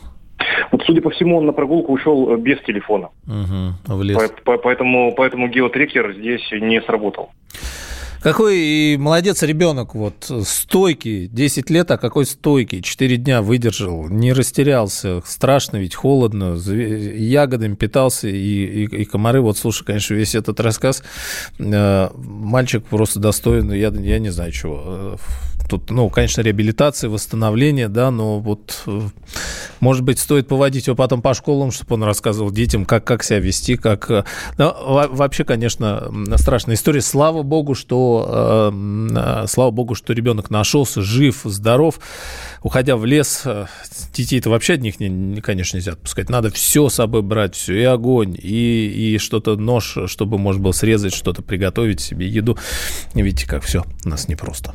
Вот, 0.73 0.83
судя 0.85 1.01
по 1.01 1.11
всему, 1.11 1.39
он 1.39 1.47
на 1.47 1.53
прогулку 1.53 1.93
ушел 1.93 2.35
э, 2.35 2.37
без 2.39 2.61
телефона. 2.63 3.11
Угу, 3.29 3.95
в 3.95 4.03
лес. 4.03 4.17
По, 4.17 4.57
по, 4.57 4.59
поэтому, 4.59 5.15
поэтому 5.17 5.47
геотрекер 5.47 6.13
здесь 6.15 6.43
не 6.51 6.83
сработал. 6.83 7.31
Какой 8.23 8.97
молодец 8.97 9.43
ребенок, 9.43 9.95
вот 9.95 10.31
стойкий, 10.45 11.29
10 11.29 11.71
лет, 11.71 11.91
а 11.91 11.99
какой 11.99 12.27
стойкий, 12.27 12.83
4 12.83 13.17
дня 13.17 13.43
выдержал, 13.43 14.09
не 14.09 14.33
растерялся, 14.33 15.23
страшно 15.25 15.77
ведь, 15.77 15.95
холодно, 15.95 16.57
ягодами 16.57 17.75
питался 17.75 18.29
и, 18.29 18.35
и, 18.35 18.85
и 18.85 19.05
комары. 19.05 19.41
Вот 19.41 19.57
слушай, 19.57 19.85
конечно, 19.85 20.15
весь 20.15 20.35
этот 20.35 20.59
рассказ, 20.61 21.03
э, 21.59 22.09
мальчик 22.15 22.85
просто 22.85 23.21
достойный, 23.21 23.79
я, 23.79 23.89
я 23.89 24.19
не 24.19 24.31
знаю 24.31 24.53
чего. 24.53 25.19
Тут, 25.69 25.91
ну, 25.91 26.09
конечно, 26.09 26.41
реабилитация, 26.41 27.11
восстановление, 27.11 27.89
да, 27.89 28.11
но 28.11 28.39
вот, 28.39 28.83
э, 28.87 29.01
может 29.81 30.03
быть, 30.03 30.19
стоит 30.19 30.49
поводить 30.49 30.87
его 30.87 30.97
потом 30.97 31.21
по 31.21 31.35
школам, 31.35 31.73
чтобы 31.73 31.95
он 31.95 32.05
рассказывал 32.05 32.51
детям, 32.51 32.87
как, 32.87 33.05
как 33.05 33.23
себя 33.23 33.39
вести, 33.39 33.77
как... 33.77 34.11
Э, 34.11 34.25
ну, 34.57 34.73
вообще, 35.11 35.45
конечно, 35.45 36.11
страшная 36.37 36.75
история. 36.75 37.03
Слава 37.03 37.43
богу, 37.43 37.75
что, 37.75 38.71
э, 38.73 39.45
слава 39.47 39.71
богу, 39.71 39.95
что 39.95 40.15
ребенок 40.15 40.49
нашелся, 40.49 41.03
жив, 41.03 41.43
здоров. 41.45 42.01
Уходя 42.63 42.97
в 42.97 43.05
лес, 43.05 43.45
детей-то 44.15 44.49
вообще 44.49 44.75
от 44.75 44.81
них, 44.81 44.97
конечно, 45.43 45.77
нельзя 45.77 45.93
отпускать. 45.93 46.31
Надо 46.31 46.51
все 46.51 46.89
с 46.89 46.95
собой 46.95 47.21
брать, 47.21 47.55
все, 47.55 47.79
и 47.79 47.85
огонь, 47.85 48.35
и, 48.41 49.15
и 49.15 49.19
что-то, 49.19 49.57
нож, 49.57 49.99
чтобы 50.07 50.39
можно 50.39 50.63
было 50.63 50.73
срезать, 50.73 51.13
что-то 51.13 51.43
приготовить 51.43 52.01
себе, 52.01 52.27
еду. 52.27 52.57
Видите, 53.13 53.47
как 53.47 53.65
все 53.65 53.85
у 54.07 54.09
нас 54.09 54.29
непросто. 54.29 54.75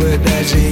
Дружбы, 0.00 0.18
даже 0.24 0.56
если 0.56 0.69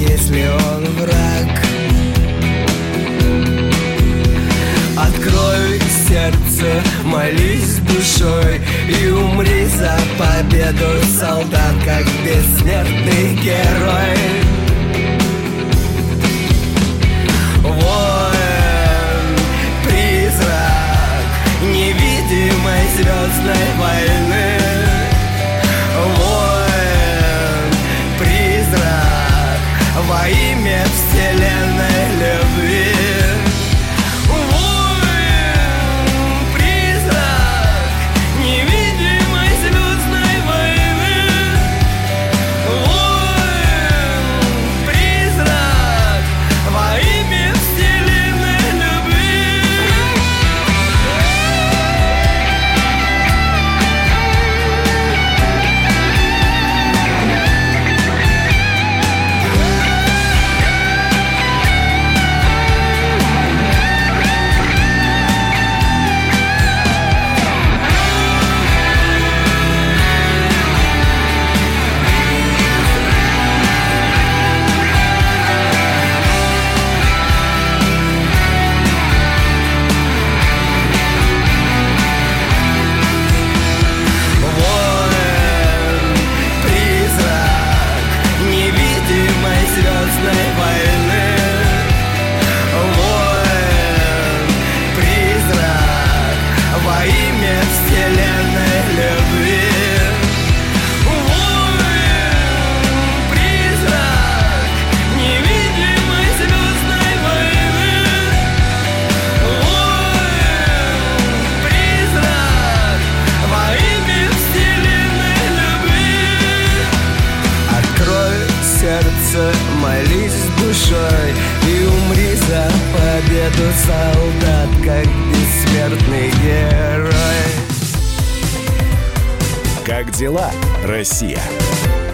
Россия. 130.98 131.38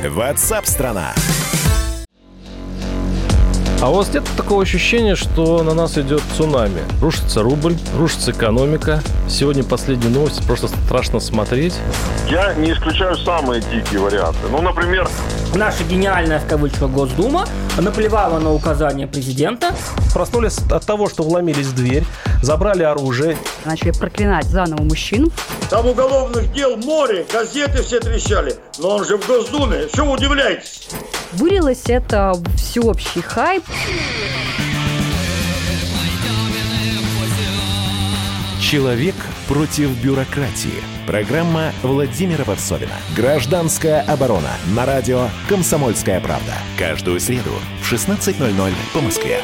Ватсап-страна! 0.07 1.14
А 3.80 3.91
у 3.91 3.95
вас 3.95 4.12
нет 4.12 4.24
такого 4.36 4.62
ощущения, 4.62 5.14
что 5.14 5.62
на 5.62 5.74
нас 5.74 5.97
идет 5.99 6.22
цунами? 6.36 6.82
Рушится 7.01 7.43
рубль, 7.43 7.76
рушится 7.97 8.32
экономика. 8.32 9.03
Сегодня 9.28 9.64
последние 9.64 10.11
новости, 10.11 10.43
просто 10.43 10.68
страшно 10.68 11.18
смотреть. 11.18 11.74
Я 12.28 12.55
не 12.55 12.72
исключаю 12.72 13.16
самые 13.16 13.62
дикие 13.62 14.01
варианты. 14.01 14.41
Ну, 14.51 14.61
например... 14.61 15.09
Наша 15.55 15.84
гениальная, 15.84 16.40
в 16.40 16.47
кавычках, 16.47 16.90
Госдума 16.90 17.47
наплевала 17.78 18.38
на 18.38 18.53
указания 18.53 19.07
президента. 19.07 19.74
Проснулись 20.12 20.59
от 20.70 20.84
того, 20.84 21.09
что 21.09 21.22
вломились 21.22 21.66
в 21.66 21.74
дверь, 21.74 22.05
забрали 22.42 22.82
оружие. 22.82 23.36
Начали 23.64 23.92
проклинать 23.92 24.47
заново 24.47 24.82
мужчин. 24.82 25.30
Там 25.70 25.86
уголовных 25.86 26.53
дел 26.53 26.76
море, 26.76 27.26
газеты 27.32 27.82
все 27.82 28.01
трещали. 28.01 28.57
Но 28.78 28.97
он 28.97 29.05
же 29.05 29.16
в 29.16 29.26
Госдуме, 29.26 29.88
что 29.92 30.05
вы 30.05 30.12
удивляетесь? 30.12 30.88
Вылилось 31.32 31.84
это 31.86 32.34
всеобщий 32.57 33.22
хайп. 33.22 33.64
Человек 38.61 39.14
против 39.47 39.90
бюрократии. 40.03 40.93
Программа 41.07 41.72
Владимира 41.82 42.44
Варсовина. 42.44 42.94
Гражданская 43.16 44.02
оборона. 44.02 44.52
На 44.74 44.86
радио 44.86 45.28
«Комсомольская 45.48 46.20
правда». 46.20 46.55
Каждую 46.78 47.20
среду 47.20 47.52
в 47.80 47.92
16.00 47.92 48.72
по 48.92 49.00
Москве. 49.00 49.40